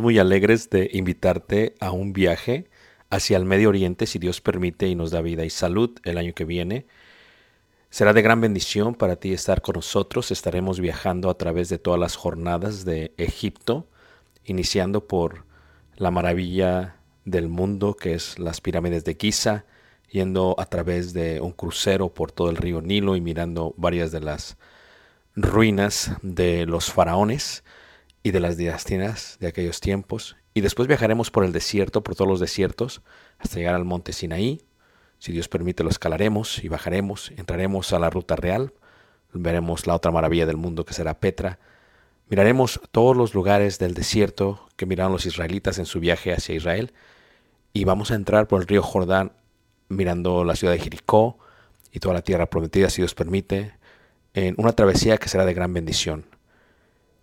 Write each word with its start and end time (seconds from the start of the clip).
Muy 0.00 0.18
alegres 0.18 0.70
de 0.70 0.90
invitarte 0.92 1.74
a 1.80 1.90
un 1.90 2.12
viaje 2.12 2.68
hacia 3.10 3.36
el 3.36 3.44
Medio 3.44 3.68
Oriente, 3.68 4.06
si 4.06 4.18
Dios 4.18 4.40
permite 4.40 4.88
y 4.88 4.94
nos 4.94 5.10
da 5.10 5.20
vida 5.20 5.44
y 5.44 5.50
salud 5.50 5.90
el 6.04 6.18
año 6.18 6.34
que 6.34 6.44
viene. 6.44 6.86
Será 7.90 8.12
de 8.12 8.22
gran 8.22 8.40
bendición 8.40 8.94
para 8.94 9.16
ti 9.16 9.32
estar 9.32 9.62
con 9.62 9.74
nosotros. 9.74 10.30
Estaremos 10.30 10.80
viajando 10.80 11.30
a 11.30 11.38
través 11.38 11.68
de 11.68 11.78
todas 11.78 11.98
las 11.98 12.16
jornadas 12.16 12.84
de 12.84 13.12
Egipto, 13.16 13.86
iniciando 14.44 15.06
por 15.06 15.44
la 15.96 16.10
maravilla 16.10 16.96
del 17.24 17.48
mundo, 17.48 17.94
que 17.94 18.14
es 18.14 18.38
las 18.38 18.60
pirámides 18.60 19.04
de 19.04 19.16
Giza, 19.18 19.64
yendo 20.10 20.54
a 20.58 20.66
través 20.66 21.12
de 21.12 21.40
un 21.40 21.52
crucero 21.52 22.12
por 22.12 22.32
todo 22.32 22.50
el 22.50 22.56
río 22.56 22.80
Nilo 22.80 23.16
y 23.16 23.20
mirando 23.20 23.74
varias 23.76 24.12
de 24.12 24.20
las 24.20 24.56
ruinas 25.36 26.12
de 26.22 26.66
los 26.66 26.92
faraones 26.92 27.63
y 28.24 28.30
de 28.30 28.40
las 28.40 28.56
dinastías 28.56 29.36
de 29.38 29.46
aquellos 29.46 29.80
tiempos. 29.80 30.36
Y 30.54 30.62
después 30.62 30.88
viajaremos 30.88 31.30
por 31.30 31.44
el 31.44 31.52
desierto, 31.52 32.02
por 32.02 32.16
todos 32.16 32.28
los 32.28 32.40
desiertos, 32.40 33.02
hasta 33.38 33.56
llegar 33.56 33.74
al 33.74 33.84
monte 33.84 34.12
Sinaí. 34.14 34.62
Si 35.18 35.30
Dios 35.30 35.46
permite, 35.48 35.84
lo 35.84 35.90
escalaremos 35.90 36.64
y 36.64 36.68
bajaremos. 36.68 37.32
Entraremos 37.36 37.92
a 37.92 37.98
la 37.98 38.08
ruta 38.08 38.34
real. 38.34 38.72
Veremos 39.34 39.86
la 39.86 39.94
otra 39.94 40.10
maravilla 40.10 40.46
del 40.46 40.56
mundo 40.56 40.86
que 40.86 40.94
será 40.94 41.20
Petra. 41.20 41.58
Miraremos 42.30 42.80
todos 42.90 43.14
los 43.14 43.34
lugares 43.34 43.78
del 43.78 43.92
desierto 43.92 44.68
que 44.76 44.86
miraron 44.86 45.12
los 45.12 45.26
israelitas 45.26 45.78
en 45.78 45.84
su 45.84 46.00
viaje 46.00 46.32
hacia 46.32 46.54
Israel. 46.54 46.94
Y 47.74 47.84
vamos 47.84 48.10
a 48.10 48.14
entrar 48.14 48.48
por 48.48 48.62
el 48.62 48.66
río 48.66 48.82
Jordán 48.82 49.32
mirando 49.88 50.44
la 50.44 50.56
ciudad 50.56 50.72
de 50.72 50.80
Jericó 50.80 51.38
y 51.92 52.00
toda 52.00 52.14
la 52.14 52.22
tierra 52.22 52.46
prometida, 52.46 52.88
si 52.88 53.02
Dios 53.02 53.14
permite, 53.14 53.74
en 54.32 54.54
una 54.56 54.72
travesía 54.72 55.18
que 55.18 55.28
será 55.28 55.44
de 55.44 55.52
gran 55.52 55.74
bendición. 55.74 56.33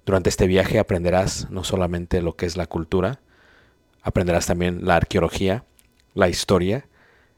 Durante 0.05 0.29
este 0.29 0.47
viaje 0.47 0.79
aprenderás 0.79 1.49
no 1.49 1.63
solamente 1.63 2.21
lo 2.21 2.35
que 2.35 2.45
es 2.45 2.57
la 2.57 2.65
cultura, 2.67 3.19
aprenderás 4.01 4.47
también 4.47 4.85
la 4.85 4.95
arqueología, 4.95 5.63
la 6.13 6.29
historia 6.29 6.87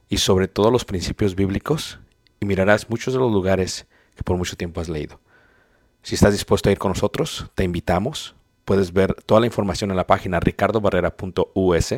y 0.10 0.18
sobre 0.18 0.48
todo 0.48 0.72
los 0.72 0.86
principios 0.86 1.36
bíblicos 1.36 2.00
y 2.40 2.46
mirarás 2.46 2.90
muchos 2.90 3.14
de 3.14 3.20
los 3.20 3.32
lugares 3.32 3.88
que 4.16 4.24
por 4.24 4.38
mucho 4.38 4.56
tiempo 4.56 4.80
has 4.82 4.90
leído. 4.90 5.20
Si 6.02 6.16
estás 6.16 6.34
dispuesto 6.34 6.70
a 6.70 6.72
ir 6.72 6.78
con 6.78 6.90
nosotros, 6.90 7.50
te 7.56 7.64
invitamos. 7.64 8.36
Puedes 8.66 8.94
ver 8.94 9.14
toda 9.26 9.40
la 9.40 9.48
información 9.48 9.92
en 9.92 9.98
la 9.98 10.08
página 10.08 10.40
ricardobarrera.us 10.40 11.94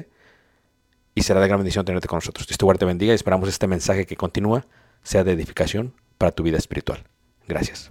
y 1.15 1.21
será 1.21 1.39
de 1.39 1.47
gran 1.47 1.59
bendición 1.59 1.85
tenerte 1.85 2.07
con 2.07 2.17
nosotros. 2.17 2.47
Dios 2.47 2.57
te 2.57 2.65
guarde, 2.65 2.85
bendiga 2.85 3.13
y 3.13 3.15
esperamos 3.15 3.49
este 3.49 3.67
mensaje 3.67 4.05
que 4.05 4.15
continúa 4.15 4.65
sea 5.03 5.23
de 5.23 5.31
edificación 5.31 5.93
para 6.17 6.31
tu 6.31 6.43
vida 6.43 6.57
espiritual. 6.57 7.03
Gracias. 7.47 7.89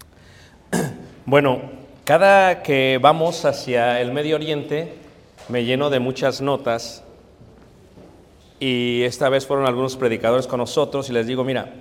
Bueno, 1.26 1.83
cada 2.04 2.62
que 2.62 2.98
vamos 3.00 3.46
hacia 3.46 3.98
el 4.02 4.12
Medio 4.12 4.36
Oriente 4.36 4.92
me 5.48 5.64
lleno 5.64 5.88
de 5.88 6.00
muchas 6.00 6.42
notas 6.42 7.02
y 8.60 9.02
esta 9.04 9.30
vez 9.30 9.46
fueron 9.46 9.66
algunos 9.66 9.96
predicadores 9.96 10.46
con 10.46 10.58
nosotros 10.58 11.08
y 11.08 11.14
les 11.14 11.26
digo, 11.26 11.44
mira, 11.44 11.72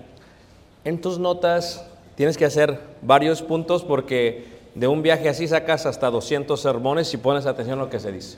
en 0.86 1.02
tus 1.02 1.20
notas 1.20 1.86
tienes 2.16 2.38
que 2.38 2.46
hacer 2.46 2.80
varios 3.02 3.42
puntos 3.42 3.84
porque 3.84 4.46
de 4.76 4.88
un 4.88 5.02
viaje 5.02 5.28
así 5.28 5.46
sacas 5.46 5.86
hasta 5.86 6.10
200 6.10 6.60
sermones 6.60 7.14
y 7.14 7.18
pones 7.18 7.46
atención 7.46 7.80
a 7.80 7.84
lo 7.84 7.90
que 7.90 8.00
se 8.00 8.14
dice. 8.14 8.38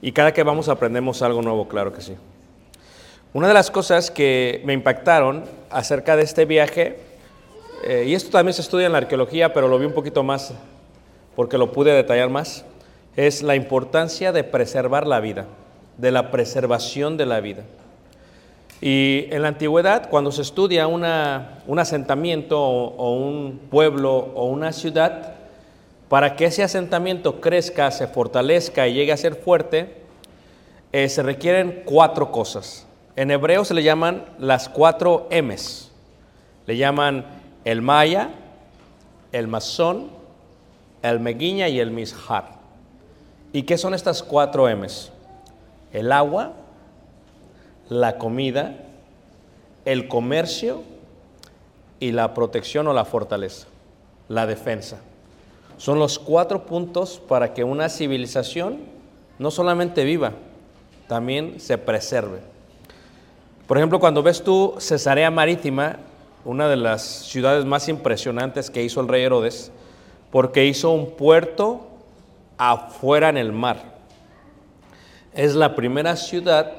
Y 0.00 0.10
cada 0.10 0.34
que 0.34 0.42
vamos 0.42 0.68
aprendemos 0.68 1.22
algo 1.22 1.42
nuevo, 1.42 1.68
claro 1.68 1.92
que 1.92 2.00
sí. 2.00 2.16
Una 3.32 3.46
de 3.46 3.54
las 3.54 3.70
cosas 3.70 4.10
que 4.10 4.60
me 4.64 4.72
impactaron 4.72 5.44
acerca 5.70 6.16
de 6.16 6.24
este 6.24 6.44
viaje, 6.44 6.98
eh, 7.84 8.04
y 8.08 8.14
esto 8.14 8.30
también 8.30 8.52
se 8.52 8.62
estudia 8.62 8.86
en 8.86 8.92
la 8.92 8.98
arqueología, 8.98 9.52
pero 9.52 9.68
lo 9.68 9.78
vi 9.78 9.86
un 9.86 9.94
poquito 9.94 10.24
más 10.24 10.52
porque 11.36 11.58
lo 11.58 11.72
pude 11.72 11.92
detallar 11.92 12.30
más, 12.30 12.64
es 13.16 13.42
la 13.42 13.56
importancia 13.56 14.32
de 14.32 14.44
preservar 14.44 15.06
la 15.06 15.20
vida, 15.20 15.46
de 15.98 16.10
la 16.10 16.30
preservación 16.30 17.16
de 17.16 17.26
la 17.26 17.40
vida. 17.40 17.64
Y 18.80 19.26
en 19.30 19.42
la 19.42 19.48
antigüedad, 19.48 20.10
cuando 20.10 20.32
se 20.32 20.42
estudia 20.42 20.88
una, 20.88 21.62
un 21.68 21.78
asentamiento 21.78 22.60
o, 22.60 23.14
un 23.14 23.60
pueblo 23.70 24.12
o 24.34 24.46
una 24.46 24.72
ciudad, 24.72 25.34
para 26.08 26.34
que 26.34 26.46
ese 26.46 26.64
asentamiento 26.64 27.40
crezca, 27.40 27.90
se 27.92 28.08
fortalezca 28.08 28.88
y 28.88 28.94
llegue 28.94 29.12
a 29.12 29.16
ser 29.16 29.36
fuerte, 29.36 30.02
eh, 30.90 31.08
se 31.08 31.22
requieren 31.22 31.82
cuatro 31.84 32.32
cosas. 32.32 32.86
En 33.14 33.30
hebreo 33.30 33.64
se 33.64 33.74
le 33.74 33.82
llaman 33.82 34.24
las 34.38 34.68
cuatro 34.68 35.28
M's. 35.30 35.90
Le 36.66 36.76
llaman 36.76 37.24
el 37.64 37.82
maya, 37.82 38.30
el 39.30 39.46
masón, 39.46 40.10
el 41.02 41.20
meguiña 41.20 41.68
y 41.68 41.80
el 41.80 41.90
mishar. 41.90 42.60
¿Y 43.52 43.64
qué 43.64 43.76
son 43.76 43.94
estas 43.94 44.22
cuatro 44.22 44.68
M's? 44.68 45.10
El 45.92 46.10
agua, 46.12 46.52
la 47.88 48.16
comida, 48.16 48.76
el 49.84 50.08
comercio 50.08 50.82
y 52.00 52.12
la 52.12 52.34
protección 52.34 52.86
o 52.88 52.92
la 52.92 53.04
fortaleza, 53.04 53.66
la 54.28 54.46
defensa. 54.46 55.00
Son 55.76 55.98
los 55.98 56.18
cuatro 56.18 56.64
puntos 56.64 57.20
para 57.28 57.52
que 57.52 57.64
una 57.64 57.88
civilización 57.88 58.78
no 59.38 59.50
solamente 59.50 60.04
viva, 60.04 60.32
también 61.08 61.60
se 61.60 61.76
preserve. 61.76 62.40
Por 63.66 63.76
ejemplo, 63.76 63.98
cuando 64.00 64.22
ves 64.22 64.42
tú 64.42 64.74
Cesarea 64.78 65.30
Marítima, 65.30 65.98
una 66.44 66.68
de 66.68 66.76
las 66.76 67.02
ciudades 67.02 67.64
más 67.64 67.88
impresionantes 67.88 68.70
que 68.70 68.82
hizo 68.82 69.00
el 69.00 69.08
rey 69.08 69.22
Herodes, 69.24 69.72
porque 70.32 70.64
hizo 70.64 70.90
un 70.90 71.12
puerto 71.12 71.86
afuera 72.58 73.28
en 73.28 73.36
el 73.36 73.52
mar. 73.52 74.00
Es 75.34 75.54
la 75.54 75.76
primera 75.76 76.16
ciudad 76.16 76.72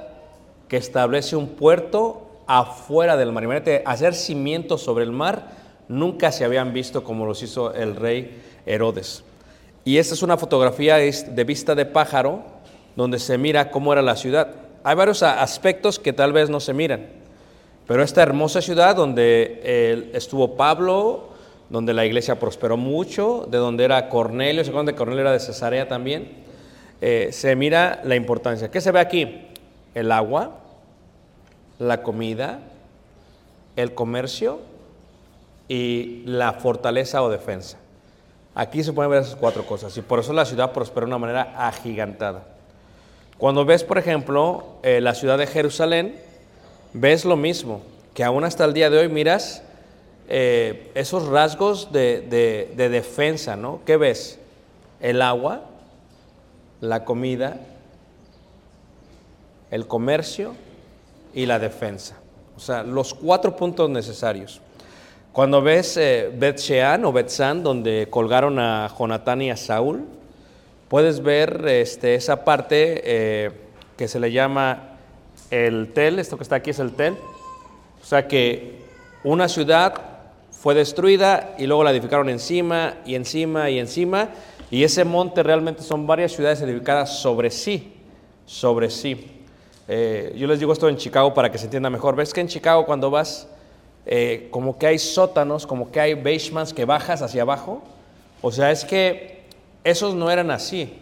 que 0.68 0.76
establece 0.76 1.38
un 1.38 1.50
puerto 1.50 2.28
afuera 2.48 3.16
del 3.16 3.32
mar. 3.32 3.44
Imagínate, 3.44 3.84
hacer 3.86 4.16
cimientos 4.16 4.82
sobre 4.82 5.06
el 5.06 5.12
mar 5.12 5.52
nunca 5.88 6.32
se 6.32 6.44
habían 6.44 6.74
visto 6.74 7.04
como 7.04 7.26
los 7.26 7.42
hizo 7.44 7.74
el 7.74 7.96
rey 7.96 8.42
Herodes. 8.66 9.24
Y 9.86 9.98
esta 9.98 10.14
es 10.16 10.24
una 10.24 10.38
fotografía 10.38 10.96
de 10.98 11.44
vista 11.44 11.76
de 11.76 11.86
pájaro 11.86 12.44
donde 12.96 13.20
se 13.20 13.38
mira 13.38 13.70
cómo 13.70 13.94
era 13.94 14.02
la 14.02 14.16
ciudad. 14.16 14.50
Hay 14.84 14.96
varios 14.96 15.22
aspectos 15.24 16.00
que 16.00 16.12
tal 16.12 16.34
vez 16.34 16.50
no 16.50 16.60
se 16.60 16.74
miran, 16.74 17.08
pero 17.86 18.02
esta 18.02 18.24
hermosa 18.24 18.62
ciudad 18.62 18.96
donde 18.96 20.10
estuvo 20.14 20.56
Pablo, 20.56 21.33
donde 21.70 21.94
la 21.94 22.06
iglesia 22.06 22.40
prosperó 22.40 22.78
mucho, 22.78 23.48
de 23.50 23.58
donde 23.58 23.84
era 23.84 24.10
Cornelio, 24.10 24.64
se 24.64 24.70
acuerdan 24.70 24.88
de 24.88 24.96
Cornelio 24.96 25.22
era 25.22 25.32
de 25.32 25.40
Cesarea 25.40 25.88
también, 25.88 26.44
eh, 27.02 27.30
se 27.32 27.56
mira 27.56 28.02
la 28.04 28.16
importancia. 28.16 28.70
¿Qué 28.70 28.82
se 28.82 28.92
ve 28.92 29.00
aquí? 29.00 29.48
El 29.94 30.12
agua, 30.12 30.60
la 31.80 32.02
comida, 32.04 32.60
el 33.76 33.94
comercio 33.94 34.60
y 35.68 36.24
la 36.26 36.54
fortaleza 36.54 37.24
o 37.24 37.30
defensa. 37.30 37.78
Aquí 38.56 38.84
se 38.84 38.94
pueden 38.94 39.12
ver 39.12 39.24
esas 39.24 39.36
cuatro 39.36 39.66
cosas 39.66 39.98
y 39.98 40.02
por 40.02 40.20
eso 40.20 40.32
la 40.32 40.46
ciudad 40.46 40.74
prosperó 40.74 41.08
de 41.08 41.10
una 41.10 41.18
manera 41.18 41.68
agigantada. 41.68 42.44
Cuando 43.38 43.66
ves, 43.66 43.84
por 43.84 43.98
ejemplo, 43.98 44.78
eh, 44.84 45.02
la 45.02 45.16
ciudad 45.16 45.38
de 45.38 45.48
Jerusalén, 45.48 46.16
ves 46.94 47.26
lo 47.26 47.36
mismo, 47.36 47.82
que 48.14 48.24
aún 48.24 48.44
hasta 48.44 48.64
el 48.64 48.74
día 48.74 48.90
de 48.90 49.00
hoy 49.00 49.10
miras 49.10 49.64
eh, 50.28 50.92
esos 50.96 51.28
rasgos 51.28 51.92
de, 51.92 52.22
de 52.76 52.90
defensa, 52.90 53.56
¿no? 53.56 53.82
¿Qué 53.86 53.98
ves? 53.98 54.40
El 55.00 55.22
agua, 55.22 55.64
la 56.82 57.06
comida, 57.06 57.60
el 59.72 59.88
comercio 59.88 60.54
y 61.34 61.46
la 61.46 61.60
defensa. 61.60 62.18
O 62.56 62.60
sea, 62.60 62.84
los 62.84 63.14
cuatro 63.14 63.56
puntos 63.56 63.90
necesarios. 63.90 64.62
Cuando 65.32 65.64
ves 65.64 65.98
eh, 65.98 66.32
Bet 66.32 66.60
Shean 66.60 67.04
o 67.06 67.12
Bet 67.12 67.30
San, 67.30 67.64
donde 67.64 68.08
colgaron 68.10 68.60
a 68.60 68.88
Jonatán 68.96 69.42
y 69.42 69.50
a 69.50 69.58
Saúl, 69.58 70.06
puedes 70.90 71.24
ver 71.24 71.68
este, 71.68 72.14
esa 72.14 72.46
parte 72.46 73.02
eh, 73.04 73.52
que 73.98 74.08
se 74.08 74.20
le 74.20 74.32
llama 74.32 74.98
el 75.50 75.92
tel, 75.92 76.20
esto 76.20 76.38
que 76.38 76.44
está 76.44 76.58
aquí 76.58 76.70
es 76.70 76.78
el 76.78 76.92
tel. 76.92 77.16
O 78.00 78.06
sea 78.06 78.28
que 78.28 78.84
una 79.24 79.48
ciudad 79.48 80.13
fue 80.64 80.76
destruida 80.76 81.56
y 81.58 81.68
luego 81.68 81.84
la 81.84 81.92
edificaron 81.92 82.30
encima 82.30 82.94
y 83.06 83.16
encima 83.16 83.70
y 83.70 83.80
encima. 83.80 84.30
Y 84.72 84.86
ese 84.86 85.04
monte 85.04 85.44
realmente 85.44 85.84
son 85.84 86.08
varias 86.08 86.32
ciudades 86.32 86.62
edificadas 86.62 87.20
sobre 87.20 87.52
sí, 87.52 87.94
sobre 88.46 88.90
sí. 88.90 89.42
Eh, 89.90 90.34
yo 90.38 90.48
les 90.48 90.60
digo 90.60 90.72
esto 90.72 90.88
en 90.88 90.96
Chicago 90.96 91.34
para 91.34 91.52
que 91.52 91.58
se 91.58 91.66
entienda 91.66 91.90
mejor. 91.90 92.16
¿Ves 92.16 92.34
que 92.34 92.40
en 92.40 92.48
Chicago 92.48 92.86
cuando 92.86 93.12
vas, 93.12 93.50
eh, 94.06 94.48
como 94.52 94.78
que 94.78 94.88
hay 94.88 95.00
sótanos, 95.00 95.68
como 95.68 95.92
que 95.92 96.00
hay 96.00 96.14
basements 96.14 96.74
que 96.74 96.86
bajas 96.86 97.22
hacia 97.22 97.42
abajo? 97.42 97.84
O 98.42 98.50
sea, 98.50 98.72
es 98.72 98.86
que 98.86 99.44
esos 99.84 100.16
no 100.16 100.32
eran 100.32 100.50
así. 100.50 100.94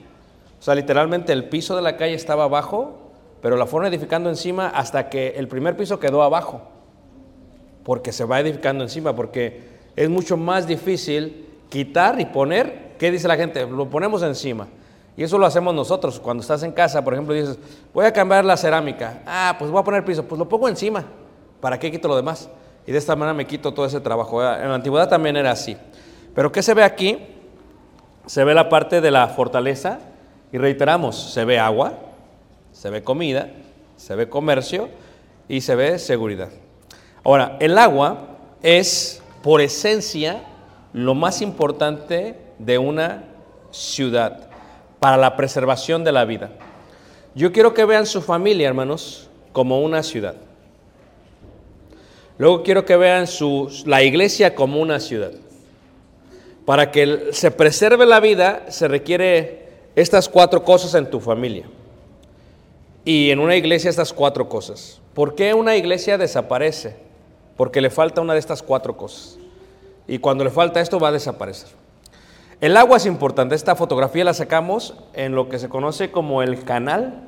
O 0.59 0.63
sea, 0.63 0.73
literalmente 0.73 1.33
el 1.33 1.43
piso 1.49 1.75
de 1.75 1.83
la 1.83 1.97
calle 1.97 2.15
estaba 2.15 2.45
abajo, 2.45 3.11
pero 3.43 3.57
la 3.57 3.67
fueron 3.67 3.93
edificando 3.93 4.27
encima 4.27 4.69
hasta 4.69 5.07
que 5.07 5.35
el 5.37 5.47
primer 5.47 5.77
piso 5.77 5.99
quedó 5.99 6.23
abajo. 6.23 6.63
Porque 7.83 8.11
se 8.11 8.25
va 8.25 8.39
edificando 8.39 8.83
encima, 8.83 9.15
porque 9.15 9.61
es 9.95 10.09
mucho 10.09 10.37
más 10.37 10.67
difícil 10.67 11.47
quitar 11.69 12.19
y 12.19 12.25
poner. 12.25 12.91
¿Qué 12.97 13.11
dice 13.11 13.27
la 13.27 13.35
gente? 13.35 13.65
Lo 13.65 13.89
ponemos 13.89 14.21
encima. 14.23 14.67
Y 15.17 15.23
eso 15.23 15.37
lo 15.37 15.45
hacemos 15.45 15.73
nosotros. 15.73 16.19
Cuando 16.19 16.41
estás 16.41 16.63
en 16.63 16.71
casa, 16.71 17.03
por 17.03 17.13
ejemplo, 17.13 17.33
dices, 17.33 17.57
voy 17.93 18.05
a 18.05 18.13
cambiar 18.13 18.45
la 18.45 18.55
cerámica. 18.57 19.21
Ah, 19.25 19.55
pues 19.57 19.71
voy 19.71 19.79
a 19.79 19.83
poner 19.83 20.05
piso. 20.05 20.23
Pues 20.23 20.37
lo 20.39 20.47
pongo 20.47 20.69
encima. 20.69 21.03
¿Para 21.59 21.79
qué 21.79 21.91
quito 21.91 22.07
lo 22.07 22.15
demás? 22.15 22.49
Y 22.85 22.91
de 22.91 22.97
esta 22.97 23.15
manera 23.15 23.33
me 23.33 23.45
quito 23.45 23.73
todo 23.73 23.85
ese 23.85 23.99
trabajo. 23.99 24.41
En 24.41 24.69
la 24.69 24.75
antigüedad 24.75 25.09
también 25.09 25.35
era 25.37 25.51
así. 25.51 25.77
Pero 26.33 26.51
¿qué 26.51 26.63
se 26.63 26.73
ve 26.73 26.83
aquí? 26.83 27.17
Se 28.25 28.43
ve 28.43 28.53
la 28.53 28.69
parte 28.69 29.01
de 29.01 29.11
la 29.11 29.27
fortaleza. 29.27 29.99
Y 30.51 30.57
reiteramos, 30.57 31.31
se 31.33 31.45
ve 31.45 31.59
agua, 31.59 31.93
se 32.73 32.89
ve 32.89 33.03
comida, 33.03 33.49
se 33.95 34.15
ve 34.15 34.27
comercio 34.27 34.89
y 35.47 35.61
se 35.61 35.75
ve 35.75 35.97
seguridad. 35.97 36.49
Ahora, 37.23 37.57
el 37.59 37.77
agua 37.77 38.38
es 38.63 39.21
por 39.44 39.62
esencia 39.62 40.44
lo 40.94 41.13
más 41.15 41.41
importante 41.41 42.35
de 42.59 42.77
una 42.77 43.23
ciudad 43.71 44.50
para 45.00 45.18
la 45.18 45.35
preservación 45.35 46.03
de 46.03 46.12
la 46.12 46.25
vida. 46.25 46.51
Yo 47.33 47.51
quiero 47.51 47.73
que 47.73 47.85
vean 47.85 48.06
su 48.06 48.21
familia, 48.21 48.68
hermanos, 48.68 49.29
como 49.51 49.81
una 49.81 50.03
ciudad. 50.03 50.35
Luego 52.38 52.63
quiero 52.63 52.85
que 52.85 52.97
vean 52.97 53.25
la 53.85 54.03
iglesia 54.03 54.56
como 54.56 54.79
una 54.79 55.00
ciudad. 55.00 55.31
Para 56.65 56.91
que 56.91 57.29
se 57.31 57.51
preserve 57.51 58.06
la 58.06 58.19
vida 58.19 58.65
se 58.69 58.88
requiere 58.88 59.67
estas 59.95 60.27
cuatro 60.27 60.63
cosas 60.63 60.94
en 60.95 61.09
tu 61.09 61.19
familia. 61.19 61.65
Y 63.06 63.31
en 63.31 63.39
una 63.39 63.56
iglesia 63.56 63.89
estas 63.89 64.13
cuatro 64.13 64.47
cosas. 64.50 65.00
¿Por 65.13 65.35
qué 65.35 65.53
una 65.53 65.75
iglesia 65.75 66.17
desaparece? 66.17 67.10
Porque 67.61 67.79
le 67.79 67.91
falta 67.91 68.21
una 68.21 68.33
de 68.33 68.39
estas 68.39 68.63
cuatro 68.63 68.97
cosas. 68.97 69.37
Y 70.07 70.17
cuando 70.17 70.43
le 70.43 70.49
falta 70.49 70.81
esto 70.81 70.99
va 70.99 71.09
a 71.09 71.11
desaparecer. 71.11 71.69
El 72.59 72.75
agua 72.75 72.97
es 72.97 73.05
importante. 73.05 73.53
Esta 73.53 73.75
fotografía 73.75 74.23
la 74.23 74.33
sacamos 74.33 74.95
en 75.13 75.35
lo 75.35 75.47
que 75.47 75.59
se 75.59 75.69
conoce 75.69 76.09
como 76.09 76.41
el 76.41 76.63
canal 76.63 77.21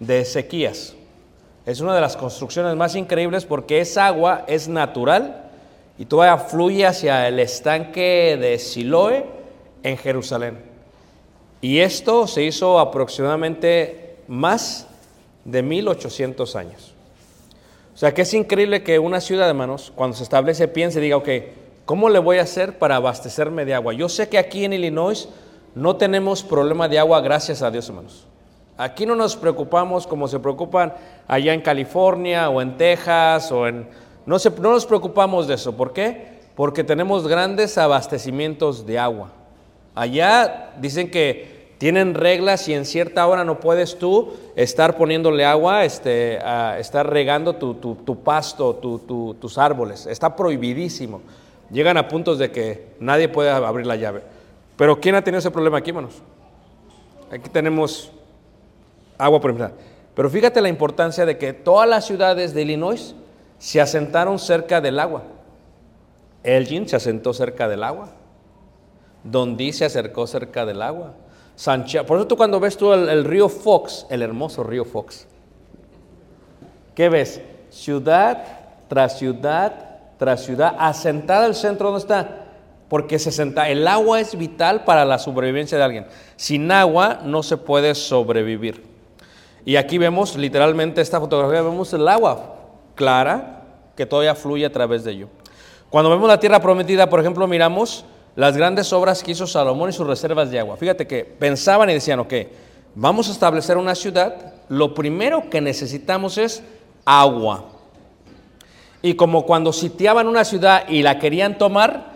de 0.00 0.22
Ezequías. 0.22 0.96
Es 1.66 1.80
una 1.80 1.94
de 1.94 2.00
las 2.00 2.16
construcciones 2.16 2.74
más 2.74 2.96
increíbles 2.96 3.44
porque 3.44 3.80
esa 3.80 4.08
agua 4.08 4.44
es 4.48 4.66
natural 4.66 5.48
y 5.96 6.04
todavía 6.04 6.38
fluye 6.38 6.84
hacia 6.84 7.28
el 7.28 7.38
estanque 7.38 8.36
de 8.40 8.58
Siloe 8.58 9.24
en 9.84 9.96
Jerusalén. 9.98 10.58
Y 11.60 11.78
esto 11.78 12.26
se 12.26 12.42
hizo 12.42 12.80
aproximadamente 12.80 14.16
más 14.26 14.88
de 15.44 15.62
1800 15.62 16.56
años. 16.56 16.94
O 18.00 18.04
sea 18.04 18.14
que 18.14 18.22
es 18.22 18.32
increíble 18.32 18.82
que 18.82 18.98
una 18.98 19.20
ciudad, 19.20 19.48
hermanos, 19.48 19.92
cuando 19.94 20.16
se 20.16 20.22
establece, 20.22 20.68
piense 20.68 21.00
y 21.00 21.02
diga, 21.02 21.18
ok, 21.18 21.28
¿Cómo 21.90 22.08
le 22.08 22.20
voy 22.20 22.38
a 22.38 22.42
hacer 22.42 22.78
para 22.78 22.94
abastecerme 22.94 23.64
de 23.64 23.74
agua? 23.74 23.92
Yo 23.92 24.08
sé 24.08 24.28
que 24.28 24.38
aquí 24.38 24.64
en 24.64 24.72
Illinois 24.72 25.28
no 25.74 25.96
tenemos 25.96 26.44
problema 26.44 26.86
de 26.86 27.00
agua, 27.00 27.20
gracias 27.20 27.62
a 27.62 27.70
Dios, 27.72 27.88
hermanos. 27.88 28.28
Aquí 28.76 29.04
no 29.06 29.16
nos 29.16 29.34
preocupamos 29.34 30.06
como 30.06 30.28
se 30.28 30.38
preocupan 30.38 30.94
allá 31.26 31.52
en 31.52 31.60
California 31.60 32.48
o 32.48 32.62
en 32.62 32.76
Texas 32.76 33.50
o 33.50 33.66
en... 33.66 33.88
No, 34.24 34.36
no 34.60 34.70
nos 34.70 34.86
preocupamos 34.86 35.48
de 35.48 35.54
eso. 35.54 35.76
¿Por 35.76 35.92
qué? 35.92 36.38
Porque 36.54 36.84
tenemos 36.84 37.26
grandes 37.26 37.76
abastecimientos 37.76 38.86
de 38.86 38.96
agua. 38.96 39.32
Allá 39.96 40.74
dicen 40.80 41.10
que 41.10 41.59
tienen 41.80 42.12
reglas 42.12 42.68
y 42.68 42.74
en 42.74 42.84
cierta 42.84 43.26
hora 43.26 43.42
no 43.42 43.58
puedes 43.58 43.98
tú 43.98 44.34
estar 44.54 44.98
poniéndole 44.98 45.46
agua, 45.46 45.86
este, 45.86 46.38
estar 46.78 47.08
regando 47.08 47.56
tu, 47.56 48.22
pasto, 48.22 48.74
tus 49.40 49.56
árboles. 49.56 50.04
Está 50.04 50.36
prohibidísimo. 50.36 51.22
Llegan 51.70 51.96
a 51.96 52.06
puntos 52.06 52.38
de 52.38 52.52
que 52.52 52.88
nadie 53.00 53.30
puede 53.30 53.48
abrir 53.48 53.86
la 53.86 53.96
llave. 53.96 54.22
Pero 54.76 55.00
¿quién 55.00 55.14
ha 55.14 55.24
tenido 55.24 55.38
ese 55.38 55.50
problema 55.50 55.78
aquí, 55.78 55.88
hermanos? 55.88 56.16
Aquí 57.30 57.48
tenemos 57.48 58.12
agua 59.16 59.40
por 59.40 59.50
ejemplo. 59.52 59.74
Pero 60.14 60.28
fíjate 60.28 60.60
la 60.60 60.68
importancia 60.68 61.24
de 61.24 61.38
que 61.38 61.54
todas 61.54 61.88
las 61.88 62.04
ciudades 62.04 62.52
de 62.52 62.60
Illinois 62.60 63.14
se 63.58 63.80
asentaron 63.80 64.38
cerca 64.38 64.82
del 64.82 65.00
agua. 65.00 65.22
Elgin 66.42 66.86
se 66.86 66.96
asentó 66.96 67.32
cerca 67.32 67.68
del 67.68 67.82
agua. 67.82 68.10
Dundee 69.24 69.72
se 69.72 69.86
acercó 69.86 70.26
cerca 70.26 70.66
del 70.66 70.82
agua. 70.82 71.14
Sancha, 71.60 72.06
por 72.06 72.16
eso 72.16 72.26
tú 72.26 72.38
cuando 72.38 72.58
ves 72.58 72.74
tú 72.74 72.90
el, 72.94 73.22
río 73.22 73.50
Fox, 73.50 74.06
el 74.08 74.22
hermoso 74.22 74.64
río 74.64 74.86
Fox, 74.86 75.26
¿qué 76.94 77.10
ves? 77.10 77.42
Ciudad 77.68 78.42
tras 78.88 79.18
ciudad 79.18 79.90
tras 80.16 80.42
ciudad, 80.42 80.74
asentada 80.78 81.44
el 81.44 81.54
centro 81.54 81.90
donde 81.90 82.00
está, 82.00 82.46
porque 82.88 83.18
se 83.18 83.30
senta, 83.30 83.68
el 83.68 83.86
agua 83.86 84.20
es 84.20 84.38
vital 84.38 84.84
para 84.84 85.04
la 85.04 85.18
sobrevivencia 85.18 85.76
de 85.76 85.84
alguien. 85.84 86.06
Sin 86.36 86.72
agua 86.72 87.20
no 87.24 87.42
se 87.42 87.58
puede 87.58 87.94
sobrevivir. 87.94 88.82
Y 89.66 89.76
aquí 89.76 89.98
vemos 89.98 90.36
literalmente 90.36 91.02
esta 91.02 91.20
fotografía, 91.20 91.60
vemos 91.60 91.92
el 91.92 92.08
agua 92.08 92.56
clara 92.94 93.64
que 93.96 94.06
todavía 94.06 94.34
fluye 94.34 94.64
a 94.64 94.72
través 94.72 95.04
de 95.04 95.12
ello. 95.12 95.28
Cuando 95.90 96.08
vemos 96.08 96.26
la 96.26 96.40
tierra 96.40 96.60
prometida, 96.60 97.10
por 97.10 97.20
ejemplo, 97.20 97.46
miramos 97.46 98.06
las 98.36 98.56
grandes 98.56 98.92
obras 98.92 99.22
que 99.22 99.32
hizo 99.32 99.46
Salomón 99.46 99.90
y 99.90 99.92
sus 99.92 100.06
reservas 100.06 100.50
de 100.50 100.58
agua. 100.58 100.76
Fíjate 100.76 101.06
que 101.06 101.24
pensaban 101.24 101.90
y 101.90 101.94
decían, 101.94 102.20
ok, 102.20 102.34
vamos 102.94 103.28
a 103.28 103.32
establecer 103.32 103.76
una 103.76 103.94
ciudad, 103.94 104.54
lo 104.68 104.94
primero 104.94 105.50
que 105.50 105.60
necesitamos 105.60 106.38
es 106.38 106.62
agua. 107.04 107.64
Y 109.02 109.14
como 109.14 109.46
cuando 109.46 109.72
sitiaban 109.72 110.26
una 110.26 110.44
ciudad 110.44 110.88
y 110.88 111.02
la 111.02 111.18
querían 111.18 111.58
tomar, 111.58 112.10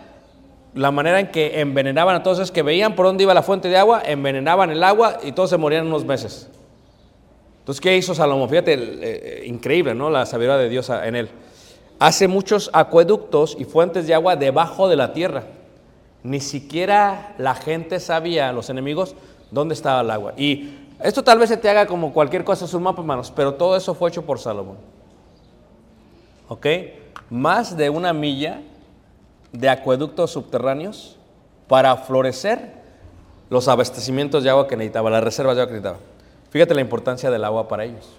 la 0.75 0.91
manera 0.91 1.19
en 1.19 1.31
que 1.31 1.59
envenenaban 1.59 2.15
a 2.15 2.23
todos 2.23 2.39
es 2.39 2.51
que 2.51 2.61
veían 2.61 2.95
por 2.95 3.05
dónde 3.05 3.23
iba 3.23 3.33
la 3.33 3.43
fuente 3.43 3.69
de 3.69 3.77
agua, 3.77 4.03
envenenaban 4.05 4.69
el 4.71 4.83
agua 4.83 5.19
y 5.23 5.31
todos 5.31 5.49
se 5.49 5.57
morían 5.57 5.87
unos 5.87 6.05
meses. 6.05 6.49
Entonces, 7.59 7.81
¿qué 7.81 7.97
hizo 7.97 8.13
Salomón? 8.13 8.49
Fíjate, 8.49 8.73
eh, 8.77 9.43
increíble, 9.47 9.95
¿no? 9.95 10.09
La 10.11 10.25
sabiduría 10.25 10.57
de 10.57 10.69
Dios 10.69 10.89
en 10.89 11.15
él. 11.15 11.29
Hace 11.97 12.27
muchos 12.27 12.69
acueductos 12.73 13.55
y 13.57 13.63
fuentes 13.63 14.05
de 14.05 14.13
agua 14.13 14.35
debajo 14.35 14.87
de 14.87 14.97
la 14.97 15.13
tierra. 15.13 15.45
Ni 16.25 16.39
siquiera 16.39 17.35
la 17.37 17.53
gente 17.53 17.99
sabía, 17.99 18.51
los 18.51 18.71
enemigos, 18.71 19.13
dónde 19.51 19.75
estaba 19.75 20.01
el 20.01 20.09
agua. 20.09 20.33
Y 20.35 20.73
esto 20.99 21.23
tal 21.23 21.37
vez 21.37 21.49
se 21.49 21.57
te 21.57 21.69
haga 21.69 21.85
como 21.85 22.11
cualquier 22.13 22.43
cosa 22.43 22.65
en 22.65 22.75
un 22.75 22.81
mapa, 22.81 23.01
hermanos, 23.01 23.31
pero 23.35 23.53
todo 23.53 23.75
eso 23.75 23.93
fue 23.93 24.09
hecho 24.09 24.25
por 24.25 24.39
Salomón. 24.39 24.77
¿Ok? 26.47 26.65
Más 27.29 27.77
de 27.77 27.91
una 27.91 28.11
milla 28.11 28.59
de 29.51 29.69
acueductos 29.69 30.31
subterráneos 30.31 31.15
para 31.67 31.95
florecer 31.95 32.73
los 33.51 33.67
abastecimientos 33.67 34.43
de 34.43 34.49
agua 34.49 34.67
que 34.67 34.75
necesitaba, 34.75 35.11
las 35.11 35.23
reservas 35.23 35.55
de 35.55 35.61
agua 35.61 35.75
que 35.75 35.79
necesitaba. 35.79 36.03
Fíjate 36.49 36.73
la 36.73 36.81
importancia 36.81 37.29
del 37.29 37.43
agua 37.43 37.67
para 37.67 37.85
ellos. 37.85 38.09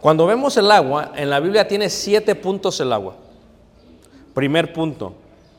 Cuando 0.00 0.24
vemos 0.24 0.56
el 0.56 0.70
agua, 0.70 1.10
en 1.16 1.30
la 1.30 1.40
Biblia 1.40 1.66
tiene 1.66 1.90
siete 1.90 2.36
puntos 2.36 2.78
el 2.78 2.92
agua. 2.92 3.16
Primer 4.34 4.72
punto, 4.72 5.14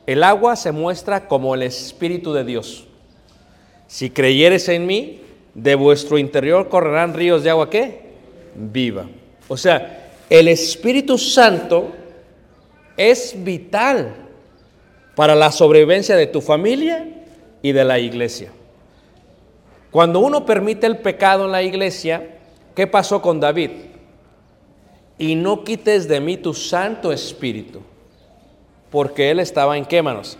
el 0.06 0.22
agua 0.22 0.56
se 0.56 0.72
muestra 0.72 1.28
como 1.28 1.54
el 1.54 1.62
Espíritu 1.62 2.32
de 2.32 2.44
Dios. 2.44 2.86
Si 3.86 4.10
creyeres 4.10 4.68
en 4.68 4.86
mí, 4.86 5.20
de 5.54 5.74
vuestro 5.74 6.18
interior 6.18 6.68
correrán 6.68 7.14
ríos 7.14 7.42
de 7.42 7.50
agua 7.50 7.70
¿qué? 7.70 8.00
Viva. 8.54 9.06
O 9.48 9.56
sea, 9.56 10.10
el 10.28 10.48
Espíritu 10.48 11.16
Santo 11.18 11.92
es 12.96 13.34
vital 13.42 14.14
para 15.14 15.34
la 15.34 15.50
sobrevivencia 15.50 16.16
de 16.16 16.26
tu 16.26 16.40
familia 16.40 17.08
y 17.62 17.72
de 17.72 17.84
la 17.84 17.98
iglesia. 17.98 18.52
Cuando 19.90 20.20
uno 20.20 20.44
permite 20.44 20.86
el 20.86 20.98
pecado 20.98 21.46
en 21.46 21.52
la 21.52 21.62
iglesia, 21.62 22.38
¿qué 22.74 22.86
pasó 22.86 23.22
con 23.22 23.40
David? 23.40 23.70
Y 25.16 25.34
no 25.36 25.64
quites 25.64 26.06
de 26.06 26.20
mí 26.20 26.36
tu 26.36 26.52
Santo 26.52 27.12
Espíritu, 27.12 27.80
porque 28.90 29.30
él 29.30 29.40
estaba 29.40 29.76
en 29.76 29.84
qué 29.84 30.02
manos? 30.02 30.38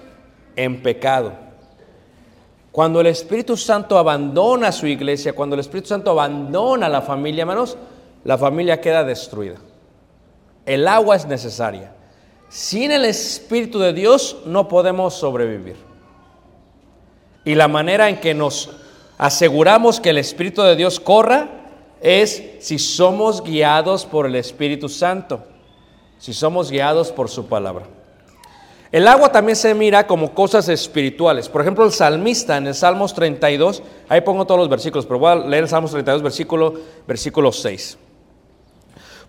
En 0.54 0.82
pecado. 0.82 1.32
Cuando 2.72 3.00
el 3.00 3.06
Espíritu 3.06 3.56
Santo 3.56 3.96
abandona 3.96 4.70
su 4.70 4.86
iglesia, 4.86 5.32
cuando 5.32 5.54
el 5.54 5.60
Espíritu 5.60 5.88
Santo 5.88 6.10
abandona 6.10 6.88
la 6.88 7.00
familia, 7.00 7.42
hermanos, 7.42 7.76
la 8.22 8.36
familia 8.36 8.80
queda 8.80 9.02
destruida. 9.02 9.56
El 10.66 10.86
agua 10.86 11.16
es 11.16 11.26
necesaria. 11.26 11.92
Sin 12.48 12.92
el 12.92 13.04
Espíritu 13.04 13.78
de 13.78 13.92
Dios 13.92 14.38
no 14.44 14.68
podemos 14.68 15.14
sobrevivir. 15.14 15.76
Y 17.44 17.54
la 17.54 17.68
manera 17.68 18.08
en 18.08 18.20
que 18.20 18.34
nos 18.34 18.70
aseguramos 19.18 20.00
que 20.00 20.10
el 20.10 20.18
Espíritu 20.18 20.62
de 20.62 20.76
Dios 20.76 21.00
corra 21.00 21.48
es 22.00 22.42
si 22.60 22.78
somos 22.78 23.42
guiados 23.42 24.04
por 24.04 24.26
el 24.26 24.34
Espíritu 24.34 24.88
Santo, 24.88 25.44
si 26.18 26.34
somos 26.34 26.70
guiados 26.70 27.10
por 27.10 27.30
su 27.30 27.46
palabra. 27.46 27.86
El 28.92 29.08
agua 29.08 29.30
también 29.32 29.56
se 29.56 29.74
mira 29.74 30.06
como 30.06 30.32
cosas 30.32 30.68
espirituales. 30.68 31.48
Por 31.48 31.60
ejemplo, 31.60 31.84
el 31.84 31.92
salmista 31.92 32.56
en 32.56 32.68
el 32.68 32.74
Salmos 32.74 33.14
32, 33.14 33.82
ahí 34.08 34.20
pongo 34.20 34.46
todos 34.46 34.60
los 34.60 34.68
versículos, 34.68 35.06
pero 35.06 35.18
voy 35.18 35.32
a 35.32 35.34
leer 35.36 35.64
el 35.64 35.68
Salmos 35.68 35.90
32, 35.90 36.22
versículo, 36.22 36.74
versículo 37.06 37.52
6. 37.52 37.98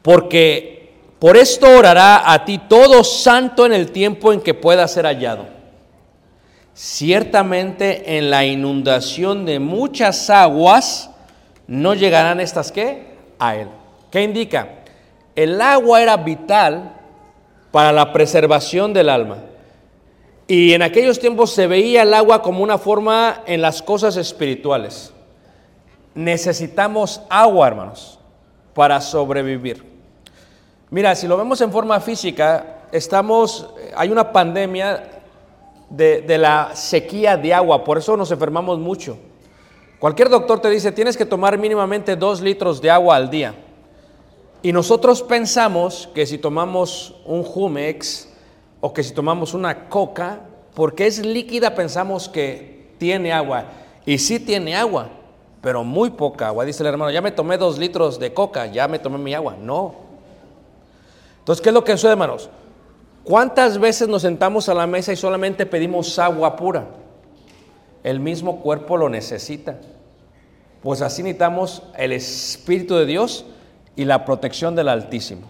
Porque 0.02 0.94
por 1.20 1.36
esto 1.36 1.68
orará 1.68 2.32
a 2.32 2.46
ti 2.46 2.60
todo 2.70 3.04
santo 3.04 3.66
en 3.66 3.74
el 3.74 3.92
tiempo 3.92 4.32
en 4.32 4.42
que 4.42 4.54
pueda 4.54 4.88
ser 4.88 5.06
hallado. 5.06 5.48
Ciertamente 6.76 8.18
en 8.18 8.30
la 8.30 8.46
inundación 8.46 9.46
de 9.46 9.60
muchas 9.60 10.30
aguas 10.30 11.10
no 11.66 11.96
llegarán 11.96 12.40
estas 12.40 12.72
qué? 12.72 13.18
A 13.40 13.56
él. 13.56 13.68
¿Qué 14.12 14.22
indica? 14.22 14.70
El 15.36 15.60
agua 15.60 16.02
era 16.02 16.18
vital 16.18 16.97
para 17.78 17.92
la 17.92 18.12
preservación 18.12 18.92
del 18.92 19.08
alma. 19.08 19.38
Y 20.48 20.74
en 20.74 20.82
aquellos 20.82 21.20
tiempos 21.20 21.52
se 21.52 21.68
veía 21.68 22.02
el 22.02 22.12
agua 22.16 22.42
como 22.42 22.64
una 22.64 22.80
forma 22.80 23.44
en 23.46 23.62
las 23.62 23.84
cosas 23.84 24.18
espirituales. 24.18 25.14
Necesitamos 26.16 27.22
agua, 27.30 27.68
hermanos, 27.68 28.18
para 28.74 29.00
sobrevivir. 29.00 29.86
Mira, 30.90 31.14
si 31.14 31.28
lo 31.28 31.38
vemos 31.38 31.62
en 31.62 31.72
forma 31.72 32.00
física, 32.00 32.80
estamos, 32.92 33.70
hay 33.96 34.10
una 34.10 34.32
pandemia 34.32 35.22
de, 35.88 36.38
la 36.40 36.72
sequía 36.74 37.38
de 37.38 37.54
agua, 37.54 37.84
por 37.84 38.00
eso 38.00 38.18
nos 38.18 38.32
enfermamos 38.32 38.80
mucho. 38.80 39.20
Cualquier 40.00 40.30
doctor 40.30 40.60
te 40.60 40.72
dice, 40.72 40.92
tienes 40.92 41.16
que 41.16 41.28
tomar 41.28 41.60
mínimamente 41.60 42.16
dos 42.16 42.42
litros 42.42 42.82
de 42.82 42.90
agua 42.90 43.16
al 43.16 43.30
día. 43.30 43.54
Y 44.62 44.74
nosotros 44.74 45.22
pensamos 45.22 46.10
que 46.14 46.26
si 46.26 46.38
tomamos 46.38 47.16
un 47.26 47.44
Jumex 47.44 48.30
o 48.82 48.94
que 48.94 49.04
si 49.04 49.14
tomamos 49.14 49.54
una 49.54 49.90
coca, 49.90 50.42
porque 50.74 51.08
es 51.08 51.26
líquida 51.26 51.76
pensamos 51.76 52.28
que 52.28 52.92
tiene 52.98 53.32
agua. 53.32 53.66
Y 54.06 54.18
sí 54.18 54.40
tiene 54.40 54.76
agua, 54.76 55.10
pero 55.62 55.84
muy 55.84 56.12
poca 56.12 56.48
agua. 56.48 56.66
Dice 56.66 56.84
el 56.84 56.88
hermano, 56.88 57.12
ya 57.12 57.22
me 57.22 57.32
tomé 57.32 57.58
dos 57.58 57.78
litros 57.78 58.20
de 58.20 58.34
coca, 58.34 58.66
ya 58.68 58.88
me 58.88 59.00
tomé 59.00 59.18
mi 59.18 59.34
agua. 59.34 59.56
No. 59.60 59.96
Entonces, 61.40 61.62
¿qué 61.62 61.70
es 61.70 61.74
lo 61.74 61.84
que 61.84 61.94
sucede, 61.94 62.12
hermanos? 62.12 62.50
¿Cuántas 63.24 63.78
veces 63.78 64.08
nos 64.08 64.22
sentamos 64.22 64.70
a 64.70 64.74
la 64.74 64.88
mesa 64.88 65.12
y 65.12 65.16
solamente 65.16 65.66
pedimos 65.66 66.18
agua 66.18 66.56
pura? 66.56 66.88
El 68.04 68.20
mismo 68.20 68.62
cuerpo 68.62 68.98
lo 68.98 69.10
necesita. 69.10 69.80
Pues 70.82 71.02
así 71.02 71.24
necesitamos 71.24 71.84
el 71.98 72.14
Espíritu 72.14 72.96
de 72.96 73.06
Dios 73.06 73.46
y 73.98 74.06
la 74.06 74.24
protección 74.24 74.76
del 74.76 74.88
Altísimo. 74.88 75.42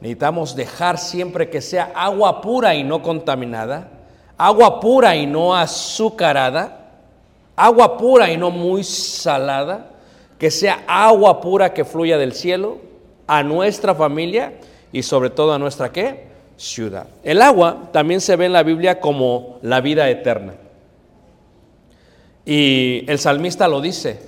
Necesitamos 0.00 0.54
dejar 0.54 0.98
siempre 0.98 1.50
que 1.50 1.60
sea 1.60 1.90
agua 1.94 2.40
pura 2.40 2.74
y 2.76 2.84
no 2.84 3.02
contaminada, 3.02 3.88
agua 4.38 4.78
pura 4.78 5.16
y 5.16 5.26
no 5.26 5.56
azucarada, 5.56 6.92
agua 7.56 7.98
pura 7.98 8.30
y 8.30 8.36
no 8.36 8.50
muy 8.50 8.84
salada, 8.84 9.90
que 10.38 10.50
sea 10.50 10.84
agua 10.86 11.40
pura 11.40 11.74
que 11.74 11.84
fluya 11.84 12.16
del 12.16 12.34
cielo 12.34 12.78
a 13.26 13.42
nuestra 13.42 13.94
familia 13.94 14.54
y 14.92 15.02
sobre 15.02 15.30
todo 15.30 15.52
a 15.52 15.58
nuestra 15.58 15.90
qué? 15.90 16.30
ciudad. 16.56 17.06
El 17.22 17.40
agua 17.40 17.88
también 17.90 18.20
se 18.20 18.36
ve 18.36 18.44
en 18.44 18.52
la 18.52 18.62
Biblia 18.62 19.00
como 19.00 19.58
la 19.62 19.80
vida 19.80 20.10
eterna. 20.10 20.52
Y 22.44 23.04
el 23.06 23.18
salmista 23.18 23.66
lo 23.66 23.80
dice, 23.80 24.20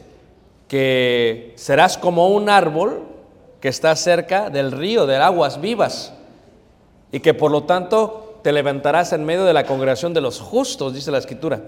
que 0.67 1.53
serás 1.57 1.99
como 1.99 2.29
un 2.29 2.49
árbol 2.49 3.12
que 3.63 3.69
está 3.69 3.95
cerca 3.95 4.51
del 4.51 4.73
río 4.73 5.07
de 5.07 5.17
aguas 5.19 5.61
vivas 5.61 6.13
y 7.13 7.21
que 7.21 7.33
por 7.33 7.53
lo 7.53 7.63
tanto 7.63 8.41
te 8.43 8.51
levantarás 8.51 9.13
en 9.13 9.25
medio 9.25 9.45
de 9.45 9.53
la 9.53 9.67
congregación 9.67 10.13
de 10.13 10.21
los 10.21 10.41
justos, 10.41 10.93
dice 10.93 11.13
la 11.13 11.19
escritura. 11.19 11.61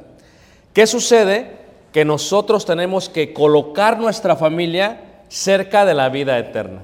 ¿Qué 0.72 0.88
sucede? 0.88 1.52
Que 1.92 2.04
nosotros 2.04 2.66
tenemos 2.66 3.08
que 3.08 3.32
colocar 3.32 4.00
nuestra 4.00 4.34
familia 4.34 5.22
cerca 5.28 5.84
de 5.84 5.94
la 5.94 6.08
vida 6.08 6.36
eterna. 6.36 6.80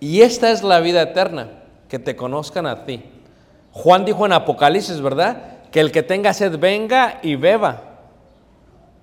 Y 0.00 0.22
esta 0.22 0.50
es 0.50 0.64
la 0.64 0.80
vida 0.80 1.02
eterna 1.02 1.50
que 1.88 2.00
te 2.00 2.16
conozcan 2.16 2.66
a 2.66 2.84
ti. 2.84 3.04
Juan 3.70 4.04
dijo 4.04 4.26
en 4.26 4.32
Apocalipsis, 4.32 5.00
¿verdad? 5.00 5.60
Que 5.70 5.78
el 5.78 5.92
que 5.92 6.02
tenga 6.02 6.34
sed 6.34 6.58
venga 6.58 7.20
y 7.22 7.36
beba. 7.36 7.82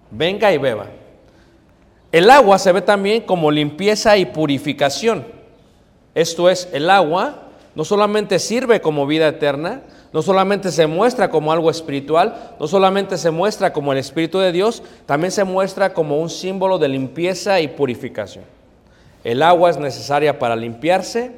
Venga 0.10 0.52
y 0.52 0.58
beba. 0.58 0.88
El 2.12 2.30
agua 2.30 2.60
se 2.60 2.72
ve 2.72 2.82
también 2.82 3.22
como 3.22 3.52
limpieza 3.52 4.18
y 4.18 4.26
purificación. 4.26 5.26
Esto 6.14 6.50
es, 6.50 6.68
el 6.74 6.90
agua 6.90 7.36
no 7.74 7.86
solamente 7.86 8.38
sirve 8.40 8.82
como 8.82 9.08
vida 9.08 9.30
eterna, 9.30 9.82
no 10.12 10.22
solamente 10.22 10.72
se 10.72 10.88
muestra 10.88 11.30
como 11.30 11.54
algo 11.54 11.72
espiritual, 11.72 12.56
no 12.60 12.68
solamente 12.68 13.18
se 13.18 13.32
muestra 13.32 13.72
como 13.72 13.94
el 13.94 13.98
Espíritu 13.98 14.40
de 14.40 14.52
Dios, 14.52 14.84
también 15.06 15.32
se 15.32 15.46
muestra 15.46 15.94
como 15.94 16.20
un 16.20 16.30
símbolo 16.30 16.78
de 16.80 16.90
limpieza 16.90 17.62
y 17.62 17.70
purificación. 17.70 18.44
El 19.24 19.42
agua 19.42 19.70
es 19.70 19.78
necesaria 19.78 20.38
para 20.38 20.58
limpiarse, 20.58 21.32